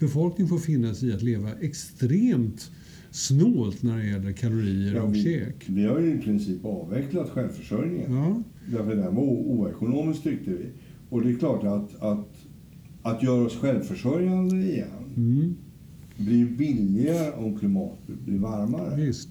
Befolkningen 0.00 0.48
får 0.48 0.58
finna 0.58 0.94
sig 0.94 1.08
i 1.08 1.12
att 1.12 1.22
leva 1.22 1.52
extremt 1.60 2.70
snålt 3.10 3.82
när 3.82 3.98
det 3.98 4.06
gäller 4.06 4.32
kalorier 4.32 4.94
Ja, 4.94 5.02
och 5.02 5.14
vi, 5.14 5.22
käk. 5.22 5.64
vi 5.68 5.84
har 5.84 6.00
ju 6.00 6.14
i 6.14 6.18
princip 6.18 6.64
avvecklat 6.64 7.30
självförsörjningen. 7.30 8.12
Ja, 8.14 8.42
Därför 8.70 8.96
den 8.96 9.14
var 9.14 9.22
oekonomisk 9.22 10.22
tyckte 10.22 10.50
vi. 10.50 10.66
Och 11.08 11.22
det 11.22 11.30
är 11.30 11.38
klart 11.38 11.64
att, 11.64 12.02
att, 12.02 12.28
att 13.02 13.22
göra 13.22 13.44
oss 13.46 13.56
självförsörjande 13.56 14.56
igen 14.56 14.88
mm, 15.16 15.56
blir 16.24 16.46
billigare 16.46 17.32
om 17.32 17.58
klimatet 17.58 18.20
blir 18.24 18.38
varmare. 18.38 18.96
visst. 19.06 19.28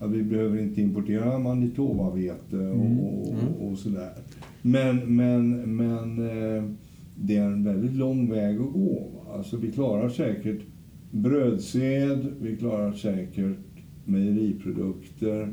Ja, 0.00 0.06
vi 0.06 0.22
behöver 0.22 0.58
inte 0.62 0.80
importera 0.80 1.38
Manitoba-vete 1.38 2.56
och, 2.56 2.86
Mm, 2.86 2.98
och, 3.00 3.34
ja. 3.60 3.64
och 3.66 3.78
sådär. 3.78 4.12
Men, 4.62 5.16
men, 5.16 5.76
men 5.76 6.18
eh, 6.28 6.64
det 7.16 7.36
är 7.36 7.44
en 7.44 7.64
väldigt 7.64 7.92
lång 7.96 8.30
väg 8.30 8.56
att 8.60 8.72
gå. 8.72 9.08
Alltså, 9.34 9.56
vi 9.56 9.72
klarar 9.72 10.08
säkert 10.08 10.60
brödsäd, 11.10 12.26
vi 12.40 12.56
klarar 12.56 12.92
säkert 12.92 13.56
mejeriprodukter. 14.04 15.52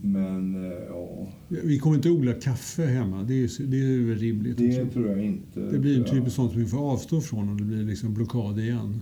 Men 0.00 0.64
eh, 0.64 0.78
ja, 0.88 1.26
Vi 1.48 1.78
kommer 1.78 1.96
inte 1.96 2.10
odla 2.10 2.32
kaffe 2.32 2.82
hemma. 2.86 3.22
Det 3.22 3.34
är, 3.34 3.66
det 3.66 3.76
är 3.76 4.06
väl 4.08 4.18
rimligt. 4.18 4.56
det 4.56 4.86
tror 4.86 5.08
jag 5.08 5.24
inte. 5.24 5.60
Det 5.60 5.78
blir 5.78 5.98
en 5.98 6.04
typ 6.04 6.24
av 6.24 6.28
sånt 6.28 6.52
som 6.52 6.60
vi 6.60 6.66
får 6.66 6.92
avstå 6.92 7.20
från 7.20 7.48
om 7.48 7.56
det 7.56 7.64
blir 7.64 7.82
liksom 7.84 8.14
blockad 8.14 8.58
igen. 8.58 9.00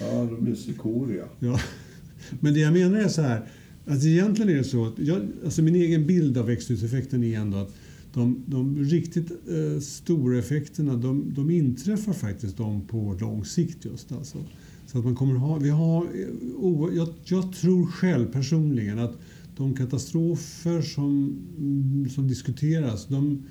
Ja, 0.00 0.28
då 0.30 0.40
blir 0.40 0.52
det 0.52 0.58
Sikoria. 0.58 1.24
Ja. 1.40 1.60
Men 2.40 2.54
det 2.54 2.60
jag 2.60 2.72
menar 2.72 2.98
är 2.98 3.08
så 3.08 3.22
här, 3.22 3.48
Alltså 3.86 4.08
egentligen 4.08 4.50
är 4.50 4.54
det 4.54 4.64
så 4.64 4.86
att 4.86 4.98
jag, 4.98 5.22
alltså 5.44 5.62
min 5.62 5.74
egen 5.74 6.06
bild 6.06 6.38
av 6.38 6.46
växthuseffekten 6.46 7.24
är 7.24 7.38
ändå 7.40 7.56
att 7.58 7.74
de, 8.14 8.42
de 8.46 8.84
riktigt 8.84 9.30
eh, 9.30 9.80
stora 9.80 10.38
effekterna 10.38 10.96
de, 10.96 11.32
de 11.36 11.50
inträffar 11.50 12.12
faktiskt 12.12 12.56
de 12.56 12.80
på 12.86 13.16
lång 13.20 13.44
sikt 13.44 13.84
just 13.84 14.12
alltså. 14.12 14.38
Så 14.86 14.98
att 14.98 15.04
man 15.04 15.14
kommer 15.14 15.34
ha, 15.34 15.56
vi 15.58 15.68
har, 15.70 16.02
eh, 16.04 16.56
o- 16.56 16.90
jag, 16.94 17.08
jag 17.24 17.52
tror 17.52 17.86
själv 17.86 18.26
personligen 18.32 18.98
att 18.98 19.18
de 19.56 19.74
katastrofer 19.74 20.82
som, 20.82 21.36
mm, 21.58 22.08
som 22.10 22.28
diskuteras 22.28 23.06
de, 23.06 23.42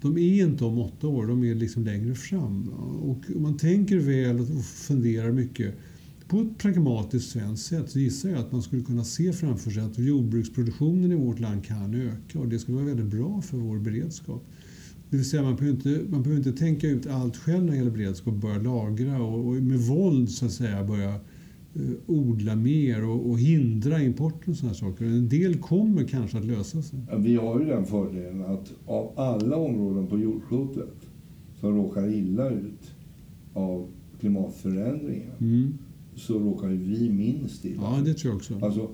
de 0.00 0.18
är 0.18 0.44
inte 0.44 0.64
om 0.64 0.78
åtta 0.78 1.06
år, 1.06 1.26
de 1.26 1.44
är 1.44 1.54
liksom 1.54 1.84
längre 1.84 2.14
fram. 2.14 2.68
Och 3.02 3.36
om 3.36 3.42
man 3.42 3.56
tänker 3.56 3.98
väl 3.98 4.40
och 4.40 4.64
funderar 4.64 5.32
mycket 5.32 5.74
på 6.28 6.40
ett 6.40 6.58
pragmatiskt 6.58 7.30
svenskt 7.30 7.66
sätt 7.66 7.90
så 7.90 7.98
gissar 7.98 8.28
jag 8.28 8.38
att 8.38 8.52
man 8.52 8.62
skulle 8.62 8.82
kunna 8.82 9.04
se 9.04 9.32
framför 9.32 9.70
sig 9.70 9.82
att 9.82 9.98
jordbruksproduktionen 9.98 11.12
i 11.12 11.14
vårt 11.14 11.40
land 11.40 11.64
kan 11.64 11.94
öka 11.94 12.38
och 12.38 12.48
det 12.48 12.58
skulle 12.58 12.76
vara 12.76 12.86
väldigt 12.86 13.06
bra 13.06 13.42
för 13.42 13.56
vår 13.56 13.78
beredskap. 13.78 14.44
Det 15.10 15.16
vill 15.16 15.30
säga 15.30 15.42
man 15.42 15.56
behöver 15.56 15.76
inte, 15.76 16.10
man 16.10 16.22
behöver 16.22 16.46
inte 16.46 16.58
tänka 16.58 16.88
ut 16.88 17.06
allt 17.06 17.36
själv 17.36 17.64
när 17.64 17.70
det 17.70 17.78
gäller 17.78 17.90
beredskap 17.90 18.34
och 18.34 18.40
börja 18.40 18.58
lagra 18.58 19.22
och, 19.22 19.46
och 19.46 19.54
med 19.54 19.78
våld 19.78 20.30
så 20.30 20.46
att 20.46 20.52
säga 20.52 20.84
börja 20.84 21.20
odla 22.06 22.56
mer 22.56 23.08
och, 23.08 23.30
och 23.30 23.38
hindra 23.38 24.02
importen 24.02 24.50
och 24.50 24.56
sådana 24.56 24.74
saker. 24.74 25.04
En 25.04 25.28
del 25.28 25.58
kommer 25.58 26.04
kanske 26.04 26.38
att 26.38 26.44
lösa 26.44 26.82
sig. 26.82 26.98
Ja, 27.10 27.16
Vi 27.16 27.36
har 27.36 27.60
ju 27.60 27.66
den 27.66 27.84
fördelen 27.86 28.44
att 28.44 28.72
av 28.86 29.12
alla 29.16 29.56
områden 29.56 30.06
på 30.06 30.18
jordklotet 30.18 30.94
som 31.60 31.76
råkar 31.76 32.08
illa 32.14 32.50
ut 32.50 32.90
av 33.52 33.86
klimatförändringen 34.20 35.30
Mm. 35.40 35.78
så 36.14 36.38
råkar 36.38 36.68
ju 36.68 36.76
vi 36.76 37.10
minst 37.10 37.64
illa 37.64 37.82
Ja, 37.82 38.02
det 38.04 38.14
tror 38.14 38.30
jag 38.32 38.36
också. 38.36 38.58
Alltså 38.62 38.88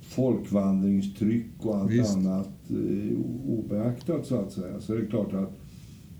folkvandringstryck 0.00 1.46
och 1.58 1.76
allt 1.76 1.90
Visst. 1.90 2.16
annat 2.16 2.70
eh, 2.70 3.18
obeaktat 3.48 4.26
så 4.26 4.36
att 4.36 4.52
säga. 4.52 4.80
Så 4.80 4.92
är 4.94 4.98
det 4.98 5.06
klart 5.06 5.32
att 5.32 5.58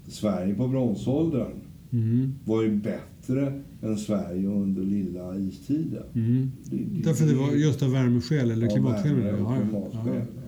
Sverige 0.09 0.55
på 0.55 0.69
bronsåldern 0.69 1.53
Mm. 1.93 2.33
var 2.45 2.63
ju 2.63 2.77
bättre 2.77 3.61
än 3.83 3.97
Sverige 3.99 4.47
under 4.49 4.83
lilla 4.83 5.37
istiden. 5.39 6.03
Mm. 6.15 6.51
Det- 6.71 6.77
det- 6.77 7.03
Därför 7.05 7.27
det 7.27 7.35
var 7.35 7.53
just 7.53 7.83
av 7.83 7.91
värmeskäl 7.93 8.51
eller 8.51 8.67
Ja, 8.67 8.73
klimatskäl? 8.73 9.15
värme 9.15 9.29
Ja, 9.39 9.45
och 9.47 9.53
ja, 9.53 9.61
klimatskäl. 9.63 10.15
ja. 10.37 10.43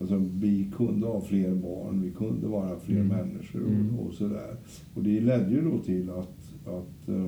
Alltså, 0.00 0.16
vi 0.40 0.70
kunde 0.76 1.06
ha 1.06 1.20
fler 1.20 1.54
barn, 1.54 2.02
vi 2.02 2.10
kunde 2.10 2.46
vara 2.46 2.78
fler 2.80 3.00
Mm. 3.00 3.08
människor 3.08 3.62
och, 3.62 3.70
Mm. 3.70 3.98
och 3.98 4.14
sådär. 4.14 4.56
Och 4.94 5.02
det 5.02 5.20
ledde 5.20 5.50
ju 5.50 5.60
då 5.70 5.78
till 5.78 6.10
att, 6.10 6.38
att 6.66 7.08
eh, 7.08 7.26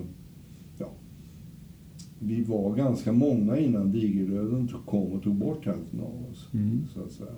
ja, 0.79 0.91
vi 2.19 2.43
var 2.45 2.77
ganska 2.77 3.13
många 3.13 3.59
innan 3.59 3.93
digerdöden 3.93 4.69
kom 4.87 5.13
och 5.13 5.23
tog 5.23 5.35
bort 5.35 5.67
hälften 5.67 6.01
av 6.01 6.31
oss. 6.31 6.49
Mm. 6.55 6.81
Så 6.95 7.01
att 7.03 7.13
säga. 7.13 7.31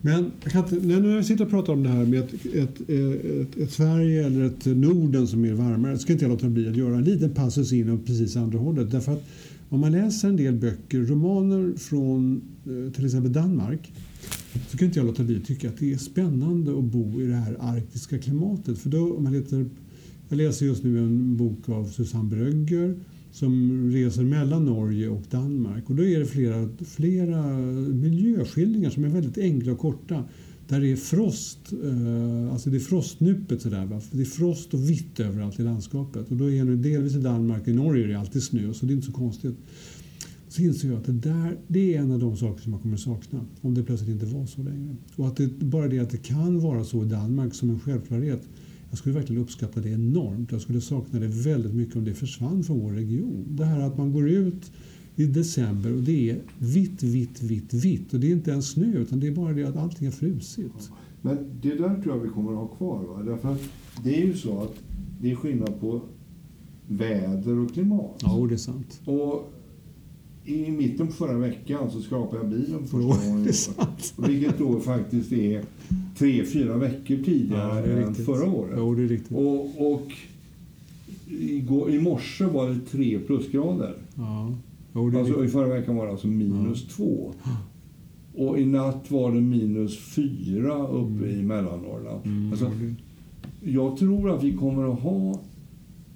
Men 0.00 0.30
jag 0.42 0.52
kan 0.52 0.64
inte, 0.64 0.86
när 0.86 1.14
jag 1.14 1.24
sitter 1.24 1.44
och 1.44 1.50
pratar 1.50 1.72
om 1.72 1.82
det 1.82 1.88
här 1.88 2.06
med 2.06 2.20
ett, 2.20 2.46
ett, 2.54 2.90
ett, 2.90 3.56
ett 3.56 3.72
Sverige 3.72 4.26
eller 4.26 4.44
ett 4.44 4.66
Norden 4.66 5.26
som 5.26 5.44
är 5.44 5.52
varmare 5.52 5.98
ska 5.98 6.12
inte 6.12 6.24
jag 6.24 6.30
låta 6.30 6.48
bli 6.48 6.68
att 6.68 6.76
göra 6.76 6.96
en 6.96 7.04
liten 7.04 7.30
passus 7.30 7.72
in 7.72 7.90
åt 7.90 8.06
precis 8.06 8.36
andra 8.36 8.58
hållet. 8.58 8.90
Därför 8.90 9.12
att 9.12 9.24
om 9.68 9.80
man 9.80 9.92
läser 9.92 10.28
en 10.28 10.36
del 10.36 10.54
böcker, 10.54 10.98
romaner 10.98 11.72
från 11.78 12.40
eh, 12.64 12.92
till 12.92 13.04
exempel 13.04 13.32
Danmark 13.32 13.92
så 14.68 14.78
kan 14.78 14.86
inte 14.86 14.98
jag 14.98 15.06
låta 15.06 15.22
bli 15.22 15.36
att 15.36 15.44
tycka 15.44 15.68
att 15.68 15.78
det 15.78 15.92
är 15.92 15.98
spännande 15.98 16.78
att 16.78 16.84
bo 16.84 17.20
i 17.20 17.26
det 17.26 17.34
här 17.34 17.56
arktiska 17.60 18.18
klimatet. 18.18 18.78
För 18.78 18.90
då, 18.90 19.16
om 19.16 19.24
man 19.24 19.34
heter, 19.34 19.66
jag 20.28 20.36
läser 20.36 20.66
just 20.66 20.84
nu 20.84 20.98
en 20.98 21.36
bok 21.36 21.68
av 21.68 21.84
Susanne 21.84 22.30
Brögger 22.30 22.96
som 23.32 23.90
reser 23.90 24.22
mellan 24.22 24.64
Norge 24.64 25.08
och 25.08 25.22
Danmark. 25.30 25.90
Och 25.90 25.96
då 25.96 26.04
är 26.04 26.18
det 26.18 26.26
flera, 26.26 26.68
flera 26.84 27.58
miljöskildringar 27.88 28.90
som 28.90 29.04
är 29.04 29.08
väldigt 29.08 29.38
enkla 29.38 29.72
och 29.72 29.78
korta. 29.78 30.24
Där 30.68 30.80
det 30.80 30.92
är 30.92 30.96
frost, 30.96 31.72
eh, 31.72 32.52
alltså 32.52 32.70
det 32.70 32.76
är 32.76 32.80
frostnupet 32.80 33.62
sådär. 33.62 33.86
Va? 33.86 34.00
Det 34.10 34.20
är 34.20 34.24
frost 34.24 34.74
och 34.74 34.90
vitt 34.90 35.20
överallt 35.20 35.60
i 35.60 35.62
landskapet. 35.62 36.30
Och 36.30 36.36
då 36.36 36.50
är 36.50 36.64
det 36.64 36.76
delvis 36.76 37.14
i 37.14 37.20
Danmark 37.20 37.62
och 37.62 37.68
i 37.68 37.72
Norge 37.72 38.04
är 38.04 38.08
det 38.08 38.18
alltid 38.18 38.42
snö 38.42 38.72
så 38.72 38.86
det 38.86 38.92
är 38.92 38.94
inte 38.94 39.06
så 39.06 39.12
konstigt. 39.12 39.56
Så 40.48 40.62
inser 40.62 40.88
jag 40.88 40.98
att 40.98 41.04
det 41.04 41.12
där 41.12 41.58
det 41.68 41.94
är 41.94 42.00
en 42.00 42.10
av 42.10 42.18
de 42.18 42.36
saker 42.36 42.62
som 42.62 42.70
man 42.72 42.80
kommer 42.80 42.94
att 42.94 43.00
sakna 43.00 43.40
om 43.60 43.74
det 43.74 43.82
plötsligt 43.82 44.10
inte 44.10 44.26
var 44.26 44.46
så 44.46 44.62
längre. 44.62 44.96
Och 45.16 45.26
att 45.26 45.36
det, 45.36 45.58
bara 45.58 45.88
det 45.88 45.98
att 45.98 46.10
det 46.10 46.22
kan 46.22 46.60
vara 46.60 46.84
så 46.84 47.04
i 47.04 47.08
Danmark 47.08 47.54
som 47.54 47.70
en 47.70 47.80
självklarhet 47.80 48.42
jag 48.90 48.98
skulle 48.98 49.14
verkligen 49.14 49.42
uppskatta 49.42 49.80
det 49.80 49.88
enormt. 49.88 50.52
Jag 50.52 50.60
skulle 50.60 50.80
sakna 50.80 51.20
det 51.20 51.26
väldigt 51.26 51.74
mycket 51.74 51.96
om 51.96 52.04
det 52.04 52.14
försvann 52.14 52.62
från 52.62 52.80
vår 52.80 52.92
region. 52.92 53.46
Det 53.48 53.64
här 53.64 53.80
att 53.80 53.98
man 53.98 54.12
går 54.12 54.28
ut 54.28 54.72
i 55.16 55.26
december 55.26 55.92
och 55.92 56.02
det 56.02 56.30
är 56.30 56.40
vitt, 56.58 57.02
vitt, 57.02 57.42
vitt, 57.42 57.74
vitt. 57.74 58.14
Och 58.14 58.20
det 58.20 58.26
är 58.26 58.32
inte 58.32 58.50
ens 58.50 58.70
snö 58.70 58.98
utan 58.98 59.20
det 59.20 59.26
är 59.26 59.32
bara 59.32 59.52
det 59.52 59.64
att 59.64 59.76
allting 59.76 60.06
är 60.06 60.10
frusit. 60.10 60.90
Men 61.22 61.36
det 61.62 61.74
där 61.74 62.02
tror 62.02 62.16
jag 62.16 62.22
vi 62.22 62.28
kommer 62.28 62.52
att 62.52 62.58
ha 62.58 62.66
kvar. 62.66 63.04
Va? 63.04 63.22
Därför 63.22 63.56
det 64.04 64.22
är 64.22 64.26
ju 64.26 64.34
så 64.36 64.60
att 64.60 64.74
det 65.20 65.30
är 65.30 65.34
skillnad 65.34 65.80
på 65.80 66.02
väder 66.86 67.58
och 67.58 67.72
klimat. 67.72 68.20
Ja, 68.22 68.46
det 68.48 68.54
är 68.54 68.58
sant. 68.58 69.00
Och 69.04 69.52
i 70.44 70.70
mitten 70.70 71.06
på 71.06 71.12
förra 71.12 71.38
veckan 71.38 71.90
så 71.90 72.00
skrapade 72.00 72.42
jag 72.42 72.50
bilen 72.50 72.86
första 72.86 73.26
gången. 73.26 73.48
Vilket 74.16 74.58
då 74.58 74.80
faktiskt 74.80 75.32
är 75.32 75.64
tre, 76.20 76.44
fyra 76.44 76.76
veckor 76.76 77.16
Ja, 77.18 77.24
tidigare 77.24 77.92
är 77.92 78.02
än 78.02 78.14
förra 78.14 78.50
året. 78.50 78.74
Jo, 78.76 78.94
det 78.94 79.02
är 79.02 79.06
riktigt. 79.08 79.36
Och, 79.36 79.92
och 79.92 80.08
igår, 81.28 81.90
i 81.90 82.00
morse 82.00 82.44
var 82.44 82.68
det 82.68 82.80
tre 82.90 83.18
plusgrader. 83.18 83.94
Ja, 84.14 84.52
jo, 84.94 85.18
Alltså, 85.18 85.44
I 85.44 85.48
förra 85.48 85.68
veckan 85.68 85.96
var 85.96 86.04
det 86.06 86.10
alltså 86.12 86.26
minus 86.26 86.88
två. 86.88 87.32
Och 88.34 88.58
i 88.58 88.66
natt 88.66 89.10
var 89.10 89.32
det 89.32 89.40
minus 89.40 89.98
fyra 89.98 90.88
uppe 90.88 91.26
i 91.26 91.42
Mellannorrland. 91.42 92.20
Mm, 92.26 92.50
Alltså, 92.50 92.70
jag 93.64 93.96
tror 93.96 94.30
att 94.30 94.42
vi 94.44 94.52
kommer 94.52 94.92
att 94.92 95.00
ha 95.00 95.40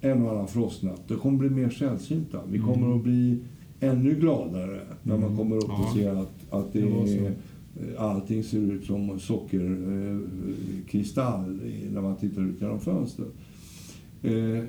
en 0.01 0.21
och 0.25 0.31
annan 0.31 0.47
frostnatt. 0.47 1.01
Det 1.07 1.15
kommer 1.15 1.37
bli 1.37 1.49
mer 1.49 1.69
sällsynta. 1.69 2.39
Vi 2.51 2.59
kommer 2.59 2.85
Mm. 2.85 2.97
att 2.97 3.03
bli 3.03 3.37
ännu 3.79 4.15
gladare 4.15 4.79
när 5.03 5.13
man 5.17 5.23
Mm. 5.23 5.37
kommer 5.37 5.55
upp 5.57 5.63
Ja. 5.67 5.83
och 5.89 5.95
ser 5.97 6.11
att, 6.15 6.33
att 6.49 6.73
det, 6.73 6.79
Det 6.81 6.87
är 6.87 7.33
Allting 7.97 8.43
ser 8.43 8.57
ut 8.71 8.85
som 8.85 9.19
sockerkristall 9.19 11.59
eh, 11.65 11.91
när 11.93 12.01
man 12.01 12.15
tittar 12.15 12.41
ut 12.41 12.61
genom 12.61 12.79
fönstret. 12.79 13.27
Eh, 14.23 14.63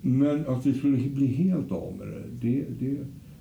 men 0.00 0.46
att 0.46 0.66
vi 0.66 0.74
skulle 0.74 0.96
bli 0.96 1.26
helt 1.26 1.72
av 1.72 1.94
med 1.98 2.06
det, 2.08 2.22
det, 2.40 2.64
det 2.80 2.96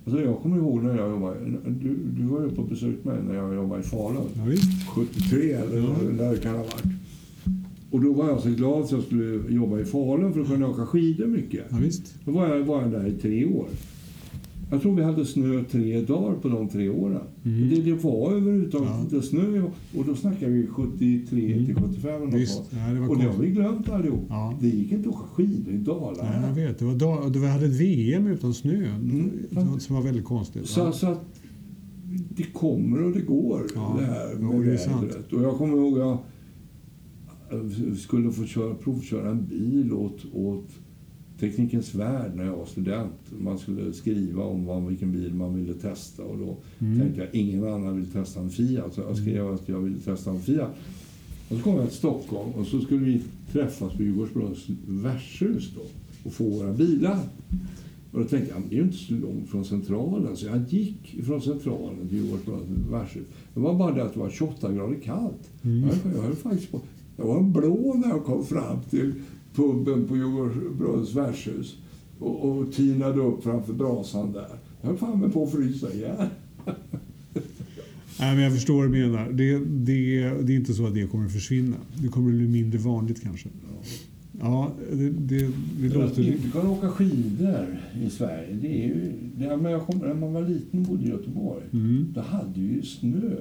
Alltså 0.06 0.22
jag 0.22 0.40
kommer 0.40 0.58
ihåg 0.58 0.84
när 0.84 0.98
jag 0.98 1.10
jobbade, 1.10 1.40
du, 1.66 1.98
du 2.18 2.24
var 2.24 2.42
ju 2.44 2.50
på 2.50 2.64
besök 2.64 3.04
mig 3.04 3.18
när 3.28 3.36
jag 3.36 3.56
jobbade 3.56 3.82
i 3.82 3.84
Falun. 3.84 4.24
Ja, 4.38 4.44
visst. 4.46 4.88
73 4.90 5.52
eller 5.52 5.78
Ja. 5.78 5.96
när 6.18 6.32
det 6.32 6.38
kan 6.38 6.52
ha 6.56 6.64
varit. 6.64 6.84
Och 7.92 8.02
då 8.02 8.14
var 8.14 8.30
jag 8.30 8.40
så 8.40 8.50
glad 8.50 8.84
att 8.84 8.92
jag 8.92 9.04
skulle 9.04 9.54
jobba 9.56 9.80
i 9.80 9.86
Falun 9.86 10.34
för 10.34 10.42
att 10.42 10.48
kunna 10.48 10.68
åka 10.68 10.86
skidor 10.86 11.28
mycket. 11.28 11.66
Ja, 11.70 11.78
visst. 11.82 12.16
Då 12.26 12.32
var 12.32 12.48
jag, 12.48 12.64
var 12.66 12.82
jag 12.82 12.92
där 12.92 13.08
i 13.08 13.12
tre 13.12 13.46
år. 13.46 13.68
Jag 14.72 14.82
tror 14.82 14.96
vi 14.96 15.04
hade 15.04 15.26
snö 15.26 15.64
tre 15.72 16.02
dagar 16.02 16.36
på 16.36 16.50
de 16.50 16.70
tre 16.70 16.90
åren. 16.90 17.22
Mm. 17.46 17.70
Det, 17.70 17.82
det 17.82 17.94
var 17.94 18.32
överhuvudtaget 18.32 18.90
Ja. 19.12 19.22
snö. 19.22 19.62
Och 19.98 20.06
då 20.06 20.16
snackar 20.16 20.50
vi 20.50 20.68
73 20.68 21.54
Mm. 21.54 21.66
till 21.66 21.76
75 21.76 22.10
eller 22.16 22.26
något 22.26 22.34
Visst. 22.36 22.62
Ja, 22.72 22.94
det 22.94 23.00
var 23.00 23.10
Och 23.10 23.18
det 23.18 23.24
har 23.24 23.38
vi 23.42 23.50
glömt 23.50 23.90
allihop. 23.90 24.26
Ja. 24.30 24.58
Det 24.62 24.68
gick 24.68 24.92
inte 24.92 25.10
att 25.10 25.16
åka 25.16 25.26
skidor 25.28 25.74
i 25.74 25.78
Dalarna. 25.78 26.30
Nej, 26.40 26.48
jag 26.48 26.56
vet. 26.68 26.80
Det 26.80 26.86
var 27.06 27.26
och 27.26 27.36
vi 27.36 27.48
hade 27.48 27.66
ett 27.66 27.72
VM 27.80 28.28
utan 28.28 28.54
snö 28.54 28.86
Mm. 28.96 29.32
något 29.52 29.82
som 29.82 29.96
var 29.96 30.04
väldigt 30.04 30.26
konstigt. 30.26 30.66
Så, 30.68 30.80
Ja. 30.80 30.92
så 30.92 31.08
att 31.08 31.22
det 32.36 32.44
kommer 32.44 33.04
och 33.04 33.12
det 33.12 33.22
går, 33.22 33.62
Ja, 33.76 33.96
det 34.00 34.06
här 34.06 34.30
jo, 34.42 34.54
med 34.54 34.68
det 34.68 34.74
är 34.74 34.78
sant. 34.78 35.04
vädret. 35.04 35.34
Och 35.34 35.44
jag 35.44 35.56
kommer 35.58 35.78
ihåg 35.78 35.98
jag 35.98 36.12
eh, 37.52 37.96
skulle 37.98 38.32
få 38.32 38.44
köra, 38.46 38.74
provköra 38.76 39.30
en 39.30 39.46
bil 39.46 39.94
åt, 39.94 40.26
åt 40.34 40.70
Teknikens 41.42 41.96
Värld 41.96 42.32
när 42.36 42.46
jag 42.46 42.58
var 42.58 42.66
student. 42.66 43.14
Man 43.40 43.60
skulle 43.60 43.94
skriva 43.94 44.44
om 44.44 44.66
vad, 44.66 44.88
vilken 44.88 45.12
bil 45.12 45.34
man 45.34 45.56
ville 45.56 45.74
testa 45.74 46.24
och 46.24 46.38
då 46.38 46.58
Mm. 46.80 47.00
tänkte 47.00 47.22
jag 47.22 47.36
ingen 47.36 47.64
annan 47.68 47.96
vill 47.96 48.06
testa 48.06 48.40
en 48.40 48.50
Fiat. 48.50 48.94
Så 48.94 49.02
jag 49.02 49.18
skrev 49.18 49.48
att 49.54 49.70
jag 49.70 49.80
ville 49.80 49.98
testa 50.00 50.30
en 50.32 50.40
Fiat. 50.42 50.76
Och 51.50 51.58
så 51.58 51.64
kom 51.64 51.76
jag 51.76 51.88
till 51.88 51.98
Stockholm 51.98 52.52
och 52.52 52.66
så 52.68 52.80
skulle 52.82 53.06
vi 53.06 53.22
träffas 53.52 53.94
på 53.94 54.04
Djurgårdsbrunns 54.04 54.66
värdshus 54.88 55.72
då 55.76 55.82
och 56.24 56.34
få 56.34 56.44
våra 56.50 56.74
bilar. 56.74 57.20
Och 58.12 58.20
då 58.20 58.26
tänkte 58.26 58.54
jag, 58.54 58.62
det 58.70 58.76
är 58.76 58.78
ju 58.78 58.84
inte 58.84 58.98
så 58.98 59.14
långt 59.14 59.50
från 59.50 59.66
Centralen. 59.66 60.36
Så 60.38 60.46
jag 60.46 60.64
gick 60.70 61.24
från 61.26 61.42
Centralen 61.42 62.08
till 62.10 62.18
Djurgårdsbrunns 62.18 62.64
värdshus. 62.92 63.28
Det 63.54 63.60
var 63.60 63.74
bara 63.74 63.94
det 63.94 64.04
att 64.04 64.14
det 64.14 64.20
var 64.20 64.30
28 64.30 64.72
grader 64.74 64.96
kallt. 65.04 65.50
Mm. 65.64 65.82
Jag, 65.84 66.14
jag, 66.16 66.22
höll 66.22 66.36
faktiskt 66.36 66.72
på, 66.72 66.82
jag 67.18 67.26
var 67.26 67.42
blå 67.42 67.94
när 67.94 68.10
jag 68.10 68.24
kom 68.26 68.46
fram 68.46 68.78
till 68.90 69.14
puben 69.56 70.08
på 70.08 70.16
Djurgårdsbrunns 70.18 71.16
värdshus. 71.16 71.78
Och, 72.20 72.50
och 72.50 72.74
tinade 72.74 73.22
upp 73.22 73.44
framför 73.44 73.74
brasan 73.74 74.32
där. 74.32 74.48
Jag 74.82 74.90
höll 74.90 74.98
fan 74.98 75.20
med 75.20 75.34
på 75.34 75.44
att 75.44 75.52
frysa 75.52 75.94
ihjäl. 75.94 76.28
Nej, 78.20 78.36
men 78.36 78.40
jag 78.40 78.54
förstår 78.54 78.76
vad 78.76 78.86
du 78.86 78.90
menar. 78.90 79.30
Det, 79.32 79.60
det, 79.60 80.30
det 80.42 80.54
är 80.54 80.58
inte 80.58 80.74
så 80.74 80.88
att 80.88 80.94
det 80.94 81.08
kommer 81.08 81.26
att 81.26 81.34
försvinna. 81.34 81.76
Det 82.02 82.08
kommer 82.08 82.30
att 82.30 82.36
bli 82.36 82.48
mindre 82.48 82.80
vanligt 82.80 83.22
kanske. 83.24 83.50
Ja, 84.40 84.72
det, 84.92 85.10
det, 85.10 85.50
det 85.80 85.90
För 85.90 86.04
att 86.04 86.10
låter... 86.10 86.28
inte 86.32 86.50
kunna 86.50 86.70
åka 86.70 86.90
skidor 86.90 87.80
i 88.06 88.10
Sverige, 88.10 88.58
det 88.62 88.84
är 88.84 88.88
ju... 88.88 89.14
Det, 89.38 89.58
men 89.58 89.72
jag 89.72 89.86
kommer, 89.86 90.08
när 90.08 90.14
man 90.14 90.34
var 90.34 90.42
liten 90.42 90.80
och 90.80 90.86
bodde 90.86 91.04
i 91.04 91.10
Göteborg, 91.10 91.64
Mm, 91.74 92.12
då 92.16 92.22
hade 92.22 92.60
ju 92.60 92.82
snö 92.82 93.36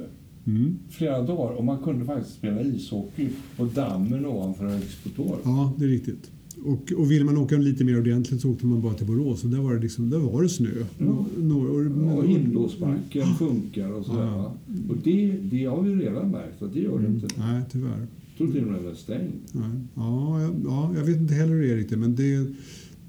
mm. 0.46 0.79
flera 0.90 1.22
dagar 1.22 1.55
och 1.57 1.64
man 1.64 1.79
kunde 1.79 2.05
faktiskt 2.05 2.35
spela 2.37 2.61
ishockey 2.61 3.29
på 3.57 3.64
dammen 3.64 4.26
ovanför 4.26 4.76
Expotorp. 4.79 5.40
Ja, 5.44 5.72
det 5.79 5.85
är 5.85 5.88
riktigt. 5.88 6.31
Och, 6.64 6.92
och 6.96 7.11
vill 7.11 7.24
man 7.24 7.37
åka 7.38 7.57
lite 7.57 7.85
mer 7.85 7.98
ordentligt 7.98 8.40
så 8.40 8.50
åkte 8.50 8.66
man 8.66 8.83
bara 8.83 8.94
till 8.94 9.07
Borås 9.07 9.44
och 9.44 9.50
där 9.50 9.59
var 9.59 9.74
det, 9.74 9.81
liksom, 9.81 10.11
där 10.11 10.18
var 10.18 10.42
det 10.42 10.48
snö. 10.48 10.68
Ja. 10.98 11.24
Några- 11.38 12.14
Och 12.16 12.24
Hindåsbacken 12.26 13.26
funkar 13.38 13.92
och 13.92 14.07
sådär. 14.07 14.26
Ja. 14.26 14.37
va. 14.37 14.53
Och 14.88 14.96
det, 15.05 15.31
det 15.42 15.64
har 15.64 15.83
vi 15.83 15.94
redan 15.94 16.31
märkt 16.31 16.62
att 16.62 16.72
det 16.74 16.81
gör 16.81 16.98
det 16.98 17.07
Mm. 17.07 17.14
inte. 17.14 17.26
Nej, 17.38 17.62
tyvärr. 17.72 17.98
Jag 17.98 18.48
tror 18.48 18.53
till 18.53 18.62
och 18.66 18.72
med 18.72 18.83
den 18.83 18.90
är 18.90 18.94
stängd. 18.94 19.33
Nej. 19.53 19.70
Ja, 19.94 20.40
ja, 20.64 20.92
jag 20.96 21.05
vet 21.05 21.16
inte 21.16 21.35
heller 21.35 21.53
hur 21.55 21.62
det 21.62 21.72
är 21.72 21.76
riktigt, 21.76 21.98
men 21.98 22.14
det, 22.16 22.46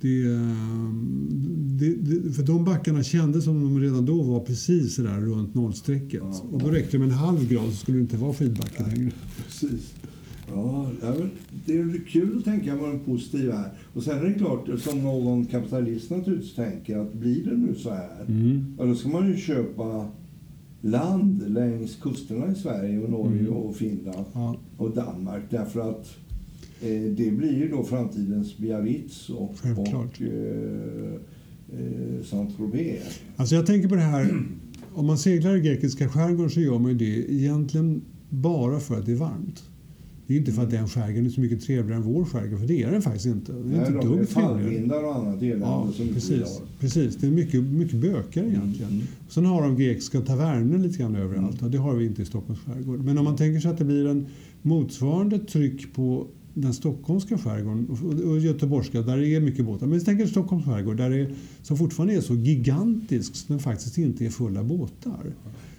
det, 0.02 0.24
ehm, 0.24 1.28
det, 1.80 1.96
det... 1.96 2.32
För 2.32 2.44
de 2.44 2.66
backarna 2.66 3.04
kändes 3.04 3.44
som 3.44 3.62
de 3.64 3.80
redan 3.80 4.06
då 4.06 4.22
var 4.24 4.40
precis 4.40 4.96
så 4.96 5.02
där 5.02 5.20
runt 5.22 5.54
nollstrecket. 5.56 6.22
Ja. 6.24 6.42
Och 6.52 6.60
då 6.60 6.68
räckte 6.68 6.92
det 6.92 7.00
med 7.00 7.08
en 7.08 7.14
halv 7.14 7.50
grad 7.50 7.66
så 7.70 7.76
skulle 7.76 7.98
det 7.98 8.02
inte 8.02 8.18
vara 8.18 8.34
skidbacke 8.34 8.84
längre. 8.84 9.12
Precis. 9.46 9.94
Ja, 10.54 10.90
det 11.66 11.74
är 11.78 12.06
kul 12.08 12.38
att 12.38 12.44
tänka 12.46 12.78
på 12.78 12.86
den 12.88 13.00
positiva 13.00 13.54
här. 13.56 13.72
Och 13.94 14.04
sen 14.04 14.18
är 14.18 14.24
det 14.26 14.34
klart, 14.34 14.80
som 14.80 15.00
någon 15.04 15.46
kapitalist 15.46 16.10
naturligtvis 16.10 16.56
tänker, 16.56 16.98
att 16.98 17.14
blir 17.14 17.44
det 17.46 17.58
nu 17.58 17.76
så 17.76 17.90
här, 17.90 18.26
Mm. 18.28 18.66
ja, 18.80 18.86
då 18.86 18.96
ska 18.96 19.10
man 19.10 19.28
ju 19.28 19.38
köpa 19.38 20.08
land 20.82 21.44
längs 21.52 21.96
kusterna 21.96 22.52
i 22.52 22.56
Sverige 22.56 23.00
och 23.04 23.10
Norge 23.10 23.40
Mm. 23.40 23.54
och 23.54 23.76
Finland 23.76 24.26
Ja, 24.34 24.56
och 24.78 24.96
Danmark. 24.96 25.44
Därför 25.50 25.90
att 25.90 26.08
det 27.16 27.32
blir 27.32 27.58
ju 27.58 27.68
då 27.70 27.84
framtidens 27.84 28.58
Biarritz 28.58 29.30
och, 29.30 29.56
Självklart. 29.62 29.96
och 29.96 30.22
eh, 30.22 31.14
eh, 31.80 32.24
Saint-Tropez. 32.24 33.20
Alltså 33.36 33.56
jag 33.56 33.66
tänker 33.66 33.90
på 33.90 33.96
det 33.96 34.02
här, 34.02 34.44
om 34.94 35.06
man 35.06 35.18
seglar 35.18 35.56
i 35.58 35.62
grekiska 35.62 36.10
skärgården 36.10 36.50
så 36.50 36.60
gör 36.62 36.80
man 36.80 36.92
ju 36.92 36.98
det 36.98 37.34
egentligen 37.34 38.02
bara 38.30 38.80
för 38.80 38.96
att 39.00 39.06
det 39.06 39.12
är 39.12 39.16
varmt. 39.16 39.64
Det 40.28 40.34
är 40.36 40.40
inte 40.40 40.52
för 40.52 40.62
att 40.64 40.72
den 40.72 40.88
skärgården 40.88 41.26
är 41.26 41.30
så 41.30 41.42
mycket 41.42 41.62
trevligare 41.62 41.96
än 41.96 42.02
vår 42.14 42.26
skärgård, 42.26 42.60
för 42.60 42.68
det 42.68 42.84
är 42.84 42.92
den 42.92 43.02
faktiskt 43.02 43.26
inte. 43.26 43.52
Den 43.52 43.62
är 43.62 43.78
Nej, 43.78 43.80
inte 43.80 43.92
de 44.08 44.18
dugg 44.18 44.30
fallvindar 44.30 45.04
och 45.04 45.16
annat 45.16 45.42
elände 45.42 45.66
Ja, 45.66 45.92
som 45.96 46.08
precis, 46.08 46.62
precis. 46.80 47.16
Det 47.16 47.28
är 47.28 47.32
mycket, 47.32 47.64
mycket 47.64 48.02
bökigare 48.02 48.48
egentligen. 48.48 48.92
Mm. 48.92 49.04
Sen 49.30 49.46
har 49.46 49.62
de 49.62 49.76
grekiska 49.78 50.22
taverner 50.22 50.78
lite 50.78 50.98
grann 50.98 51.16
överallt. 51.16 51.62
och 51.62 51.72
Det 51.72 51.78
har 51.78 51.96
vi 51.96 52.06
inte 52.06 52.22
i 52.22 52.26
Stockholms 52.26 52.60
skärgård. 52.60 53.00
Men 53.00 53.18
om 53.18 53.24
man 53.24 53.36
tänker 53.36 53.60
sig 53.60 53.72
att 53.72 53.78
det 53.78 53.86
blir 53.86 54.08
en 54.08 54.26
motsvarande 54.62 55.40
tryck 55.40 55.94
på 55.94 56.28
den 56.54 56.74
stockholmska 56.74 57.38
skärgården 57.38 57.88
och- 58.26 58.40
göteborgska, 58.40 59.02
där 59.02 59.18
det 59.18 59.36
är 59.36 59.40
mycket 59.42 59.66
båtar. 59.66 59.88
Men 59.88 60.00
vi 60.00 60.06
tänker 60.06 60.26
Stockholms 60.26 60.66
skärgård, 60.66 60.98
där 60.98 61.10
det 61.10 61.18
är, 61.20 61.32
som 61.62 61.78
fortfarande 61.78 62.14
är 62.16 62.22
så 62.22 62.36
gigantisk 62.36 63.36
så 63.36 63.46
den 63.54 63.60
faktiskt 63.60 63.98
inte 63.98 64.26
är 64.26 64.30
full 64.30 64.58
av 64.58 64.68
båtar. 64.68 65.24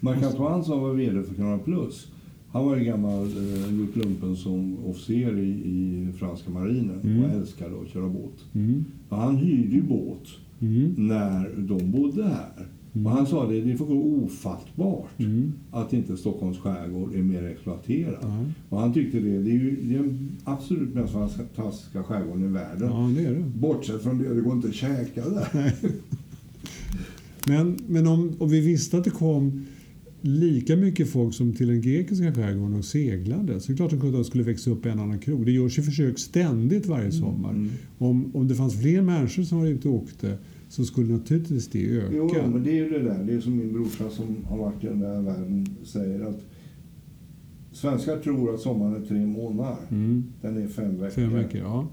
Marc 0.01 0.23
Antoine 0.25 0.65
som 0.65 0.81
var 0.81 0.95
VD 0.95 1.23
för 1.23 1.35
Canal 1.35 1.59
Plus, 1.59 2.09
han 2.49 2.65
var 2.67 2.77
ju 2.77 2.85
gammal 2.85 3.23
eh, 3.27 3.75
gjort 3.81 3.97
lumpen 3.97 4.37
som 4.37 4.79
officer 4.85 5.39
i, 5.39 5.49
i 5.49 6.09
franska 6.19 6.51
marinen 6.51 7.01
Mm. 7.05 7.25
och 7.25 7.31
älskade 7.31 7.75
att 7.83 7.89
köra 7.89 8.09
båt. 8.09 8.45
Mm. 8.55 8.85
Han 9.09 9.37
hyrde 9.37 9.75
ju 9.75 9.83
båt 9.83 10.27
Mm. 10.61 10.95
när 11.09 11.55
de 11.59 11.91
bodde 11.91 12.25
här. 12.25 12.67
Mm. 12.95 13.07
Och 13.07 13.13
han 13.13 13.27
sa 13.27 13.47
det, 13.47 13.61
det 13.61 13.73
är 13.73 13.83
ofattbart 13.93 15.09
Mm. 15.19 15.53
att 15.71 15.93
inte 15.93 16.17
Stockholms 16.17 16.59
skärgård 16.59 17.15
är 17.15 17.23
mer 17.23 17.43
exploaterad. 17.45 18.19
Ja. 18.23 18.45
Och 18.69 18.81
han 18.81 18.93
tyckte 18.95 19.21
det, 19.21 19.43
det 19.43 19.51
är 19.51 19.55
ju 19.55 19.77
det 19.83 19.95
är 19.95 19.99
den 19.99 20.29
absolut 20.45 20.95
mest 20.95 21.13
fantastiska 21.13 22.03
skärgården 22.03 22.45
i 22.45 22.49
världen. 22.49 22.89
ja, 22.91 23.11
det 23.17 23.25
är 23.25 23.35
det. 23.35 23.45
Bortsett 23.59 24.03
från 24.03 24.19
det, 24.19 24.35
det 24.35 24.41
går 24.41 24.53
inte 24.53 24.69
att 24.69 24.75
käka 24.75 25.29
där. 25.29 25.73
Men, 27.47 27.79
men 27.87 28.07
om, 28.07 28.33
om 28.39 28.49
vi 28.51 28.61
visste 28.61 28.99
att 28.99 29.05
det 29.05 29.11
kom 29.11 29.67
lika 30.21 30.77
mycket 30.77 31.11
folk 31.11 31.35
som 31.35 31.53
till 31.55 31.69
den 31.69 31.81
grekiska 31.81 32.35
skärgården 32.35 32.75
och 32.79 32.85
seglade 32.85 33.61
så 33.61 33.73
är 33.73 33.73
det 33.73 33.77
klart 33.77 33.93
att 33.93 34.13
de 34.13 34.25
skulle 34.25 34.45
växa 34.45 34.71
upp 34.71 34.87
en 34.87 35.01
annan 35.01 35.19
krog. 35.19 35.47
Det 35.47 35.53
görs 35.53 35.79
ju 35.79 35.83
försök 35.83 36.19
ständigt 36.19 36.87
varje 36.87 37.13
sommar. 37.13 37.51
Mm. 37.51 37.71
Om, 37.99 38.37
om 38.37 38.49
det 38.49 38.55
fanns 38.55 38.81
fler 38.81 39.03
människor 39.03 39.43
som 39.43 39.59
var 39.59 39.67
ute 39.67 39.89
och 39.89 39.95
åkte 39.95 40.39
så 40.73 40.85
skulle 40.85 41.13
naturligtvis 41.13 41.69
det 41.69 41.87
öka. 41.87 42.17
Jo, 42.17 42.31
jo, 42.35 42.51
men 42.53 42.63
det 42.65 42.71
är 42.71 42.75
ju 42.75 42.89
det 42.91 43.03
där. 43.03 43.25
Det 43.25 43.33
är 43.33 43.41
som 43.41 43.57
min 43.57 43.73
brorsa 43.73 44.11
som 44.11 44.45
har 44.45 44.59
varit 44.59 44.85
i 44.85 44.87
den 44.87 45.01
där 45.01 45.21
världen 45.23 45.67
säger 45.85 46.21
att 46.21 46.41
svenskar 47.73 48.19
tror 48.19 48.55
att 48.55 48.61
sommaren 48.61 49.03
är 49.03 49.07
tre 49.07 49.27
månader. 49.27 49.77
Mm, 49.91 50.25
Den 50.41 50.63
är 50.63 50.69
fem 50.69 50.99
veckor. 50.99 51.11
fem 51.11 51.33
veckor, 51.35 51.61
ja. 51.61 51.89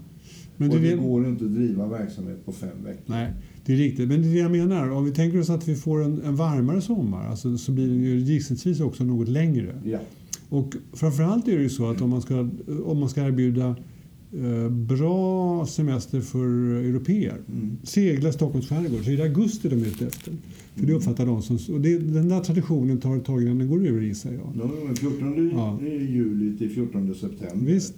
Men 0.56 0.70
och 0.70 0.76
det, 0.76 0.90
det 0.90 0.96
går 0.96 1.26
inte 1.26 1.44
att 1.44 1.54
driva 1.54 1.88
verksamhet 1.88 2.44
på 2.46 2.52
fem 2.52 2.84
veckor. 2.84 3.02
Nej, 3.06 3.32
det 3.64 3.72
är 3.72 3.76
riktigt. 3.76 4.08
Men 4.08 4.22
det 4.22 4.28
är 4.28 4.32
det 4.32 4.38
jag 4.38 4.50
menar. 4.50 4.90
Om 4.90 5.04
vi 5.04 5.10
tänker 5.10 5.40
oss 5.40 5.50
att 5.50 5.68
vi 5.68 5.74
får 5.74 6.04
en, 6.04 6.22
en 6.22 6.36
varmare 6.36 6.80
sommar 6.80 7.26
alltså, 7.28 7.58
så 7.58 7.72
blir 7.72 7.88
den 7.88 8.00
ju 8.02 8.18
gissningsvis 8.18 8.80
också 8.80 9.04
något 9.04 9.28
längre. 9.28 9.74
Ja. 9.84 9.98
Och 10.48 10.74
framförallt 10.92 11.48
är 11.48 11.56
det 11.56 11.62
ju 11.62 11.68
så 11.68 11.90
att 11.90 12.00
om 12.00 12.10
man 12.10 12.22
ska, 12.22 12.48
om 12.84 13.00
man 13.00 13.08
ska 13.08 13.26
erbjuda 13.26 13.76
bra 14.70 15.66
semester 15.66 16.20
för 16.20 16.46
europeer 16.74 17.36
Mm. 17.48 17.76
segla 17.82 18.32
Stockholms 18.32 18.68
skärgård 18.68 19.04
så 19.04 19.10
är 19.10 19.16
det 19.16 19.22
augusti 19.22 19.68
de 19.68 19.74
är 19.82 19.86
ute 19.86 20.06
efter. 20.06 20.32
För 20.74 20.86
det 20.86 20.92
uppfattar 20.92 21.26
de 21.26 21.42
som... 21.42 21.58
Och 21.74 21.80
det, 21.80 21.98
den 21.98 22.28
där 22.28 22.40
traditionen 22.40 22.98
tar 23.00 23.16
ett 23.16 23.24
tag 23.24 23.42
innan 23.42 23.58
den 23.58 23.68
går 23.68 23.86
ur 23.86 24.00
gissar 24.02 24.32
jag. 24.32 24.52
De 24.54 24.90
är 24.90 24.94
14 24.94 25.50
Ja. 25.54 25.78
juli 26.00 26.58
till 26.58 26.70
14 26.70 27.14
september. 27.14 27.72
Visst. 27.72 27.94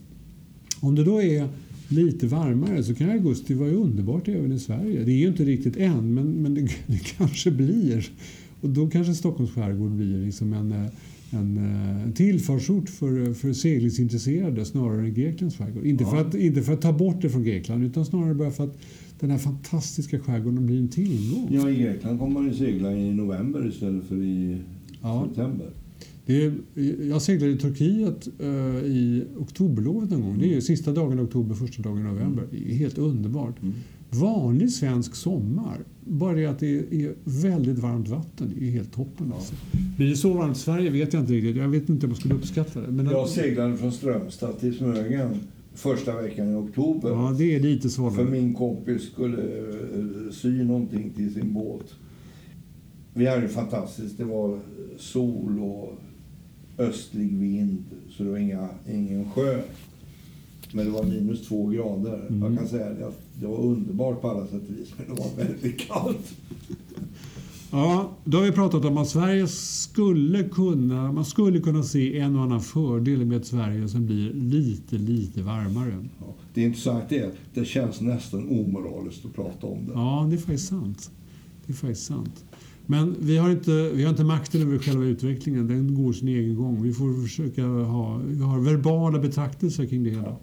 Om 0.80 0.94
det 0.94 1.04
då 1.04 1.22
är 1.22 1.48
lite 1.88 2.26
varmare 2.26 2.82
så 2.84 2.94
kan 2.94 3.10
augusti 3.10 3.54
vara 3.54 3.70
underbart 3.70 4.28
även 4.28 4.52
i 4.52 4.58
Sverige. 4.58 5.04
Det 5.04 5.12
är 5.12 5.16
ju 5.18 5.28
inte 5.28 5.44
riktigt 5.44 5.76
än, 5.76 6.14
men, 6.14 6.32
men 6.32 6.54
det, 6.54 6.60
det 6.86 6.98
kanske 7.16 7.50
blir. 7.50 8.10
Och 8.60 8.68
då 8.68 8.90
kanske 8.90 9.14
Stockholms 9.14 9.50
skärgård 9.52 9.90
blir 9.90 10.24
liksom 10.26 10.52
en, 10.52 10.72
eh, 10.72 10.86
en, 11.32 11.58
eh, 11.58 12.02
en 12.02 12.12
tillfartsort 12.12 12.88
för, 12.88 13.32
för 13.34 13.52
seglingsintresserade 13.52 14.64
snarare 14.64 15.00
än 15.00 15.14
Greklands 15.14 15.56
skärgård. 15.56 15.84
Inte, 15.84 16.04
för 16.04 16.16
Ja. 16.16 16.22
att, 16.22 16.34
inte 16.34 16.62
för 16.62 16.72
att 16.72 16.80
ta 16.82 16.92
bort 16.92 17.22
det 17.22 17.30
från 17.30 17.44
Grekland 17.44 17.84
utan 17.84 18.04
snarare 18.06 18.34
bara 18.34 18.50
för 18.50 18.64
att 18.64 18.78
den 19.20 19.30
här 19.30 19.38
fantastiska 19.38 20.18
skärgården 20.20 20.66
blir 20.66 20.78
en 20.78 20.88
tillgång. 20.88 21.48
Ja, 21.50 21.70
i 21.70 21.74
Grekland 21.76 22.18
kommer 22.18 22.40
man 22.40 22.46
ju 22.48 22.54
segla 22.54 22.92
i 22.92 23.14
november 23.14 23.68
istället 23.68 24.04
för 24.04 24.16
i 24.16 24.58
Ja. 25.02 25.26
september. 25.28 25.70
Är, 26.26 26.54
jag 27.08 27.22
seglade 27.22 27.52
i 27.52 27.56
Turkiet 27.56 28.28
uh, 28.42 28.46
i 28.84 29.24
oktoberlovet 29.38 30.10
någon 30.10 30.22
gång. 30.22 30.38
Det 30.38 30.44
är 30.44 30.48
mm. 30.48 30.60
sista 30.60 30.92
dagen 30.92 31.18
i 31.18 31.22
oktober, 31.22 31.54
första 31.54 31.82
dagen 31.82 31.98
i 31.98 32.02
november. 32.02 32.44
Det 32.50 32.72
är 32.72 32.74
helt 32.74 32.98
underbart. 32.98 33.62
Mm. 33.62 33.74
Vanlig 34.10 34.70
svensk 34.70 35.14
sommar. 35.14 35.78
Bara 36.04 36.36
det 36.36 36.46
att 36.46 36.58
det 36.58 36.76
är 36.76 37.14
väldigt 37.24 37.78
varmt 37.78 38.08
vatten. 38.08 38.54
Är 38.60 38.70
helt 38.70 38.92
toppen. 38.92 39.26
Ja. 39.30 39.34
Alltså. 39.34 39.54
Blir 39.96 40.10
det 40.10 40.16
så 40.16 40.32
varmt 40.32 40.56
i 40.56 40.60
Sverige 40.60 40.90
vet 40.90 41.12
jag 41.12 41.22
inte 41.22 41.32
riktigt. 41.32 41.56
Jag 41.56 41.68
vet 41.68 41.88
inte 41.88 42.06
om 42.06 42.10
jag 42.10 42.18
skulle 42.18 42.34
uppskatta 42.34 42.80
det. 42.80 42.88
Men 42.88 43.06
jag 43.06 43.28
seglade 43.28 43.76
från 43.76 43.92
Strömstad 43.92 44.60
till 44.60 44.76
Smögen 44.76 45.40
första 45.74 46.22
veckan 46.22 46.52
i 46.52 46.54
oktober. 46.54 47.10
Ja, 47.10 47.34
det 47.38 47.54
är 47.54 47.60
lite 47.60 47.90
svårare. 47.90 48.14
För 48.14 48.24
min 48.24 48.54
kompis 48.54 49.02
skulle 49.02 49.42
eh, 49.42 50.32
sy 50.32 50.64
någonting 50.64 51.10
till 51.10 51.34
sin 51.34 51.52
båt. 51.52 51.94
Vi 53.14 53.26
hade 53.26 53.40
det 53.40 53.48
fantastiskt. 53.48 54.18
Det 54.18 54.24
var 54.24 54.60
sol 54.96 55.58
och 55.60 55.98
östlig 56.78 57.38
vind, 57.38 57.84
så 58.10 58.22
det 58.22 58.30
var 58.30 58.38
inga, 58.38 58.68
ingen 58.90 59.30
sjö. 59.30 59.60
Men 60.74 60.84
det 60.86 60.90
var 60.90 61.04
minus 61.04 61.48
två 61.48 61.66
grader. 61.66 62.26
Mm. 62.28 62.42
Jag 62.42 62.58
kan 62.58 62.68
säga 62.68 63.06
att 63.06 63.20
det 63.40 63.46
var 63.46 63.58
underbart 63.58 64.20
på 64.20 64.30
alla 64.30 64.46
sätt 64.46 64.62
och 64.68 64.78
vis, 64.78 64.92
men 64.96 65.16
det 65.16 65.22
var 65.22 65.44
väldigt 65.44 65.80
kallt. 65.80 66.34
Ja, 67.74 68.10
då 68.24 68.38
har 68.38 68.44
vi 68.44 68.52
pratat 68.52 68.84
om 68.84 68.98
att 68.98 69.08
Sverige 69.08 69.48
skulle 69.48 70.44
kunna, 70.44 71.12
man 71.12 71.24
skulle 71.24 71.60
kunna 71.60 71.82
se 71.82 72.18
en 72.18 72.36
och 72.36 72.42
annan 72.42 72.60
fördel 72.60 73.24
med 73.24 73.36
ett 73.36 73.46
Sverige 73.46 73.88
som 73.88 74.06
blir 74.06 74.32
lite, 74.32 74.96
lite 74.96 75.42
varmare. 75.42 76.08
Ja, 76.20 76.34
det 76.54 76.64
är 76.64 77.26
att 77.26 77.34
det 77.54 77.64
känns 77.64 78.00
nästan 78.00 78.48
omoraliskt 78.48 79.24
att 79.24 79.34
prata 79.34 79.66
om 79.66 79.86
det. 79.86 79.92
Ja, 79.92 80.26
det 80.30 80.36
är 80.36 80.38
faktiskt 80.38 80.68
sant. 80.68 81.10
Det 81.66 81.72
är 81.72 81.76
faktiskt 81.76 82.06
sant. 82.06 82.44
Men 82.86 83.16
vi 83.20 83.36
har, 83.36 83.50
inte, 83.50 83.90
vi 83.94 84.02
har 84.02 84.10
inte 84.10 84.24
makten 84.24 84.62
över 84.62 84.78
själva 84.78 85.04
utvecklingen. 85.04 85.66
Den 85.66 86.04
går 86.04 86.12
sin 86.12 86.28
egen 86.28 86.56
gång. 86.56 86.82
Vi 86.82 86.92
får 86.92 87.22
försöka 87.22 87.66
ha 87.66 88.20
vi 88.26 88.42
har 88.42 88.60
verbala 88.60 89.18
betraktelser 89.18 89.86
kring 89.86 90.04
det 90.04 90.10
hela. 90.10 90.22
Ja. 90.22 90.38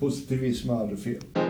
Positivism 0.00 0.70
är 0.70 0.74
aldrig 0.74 0.98
fel. 0.98 1.49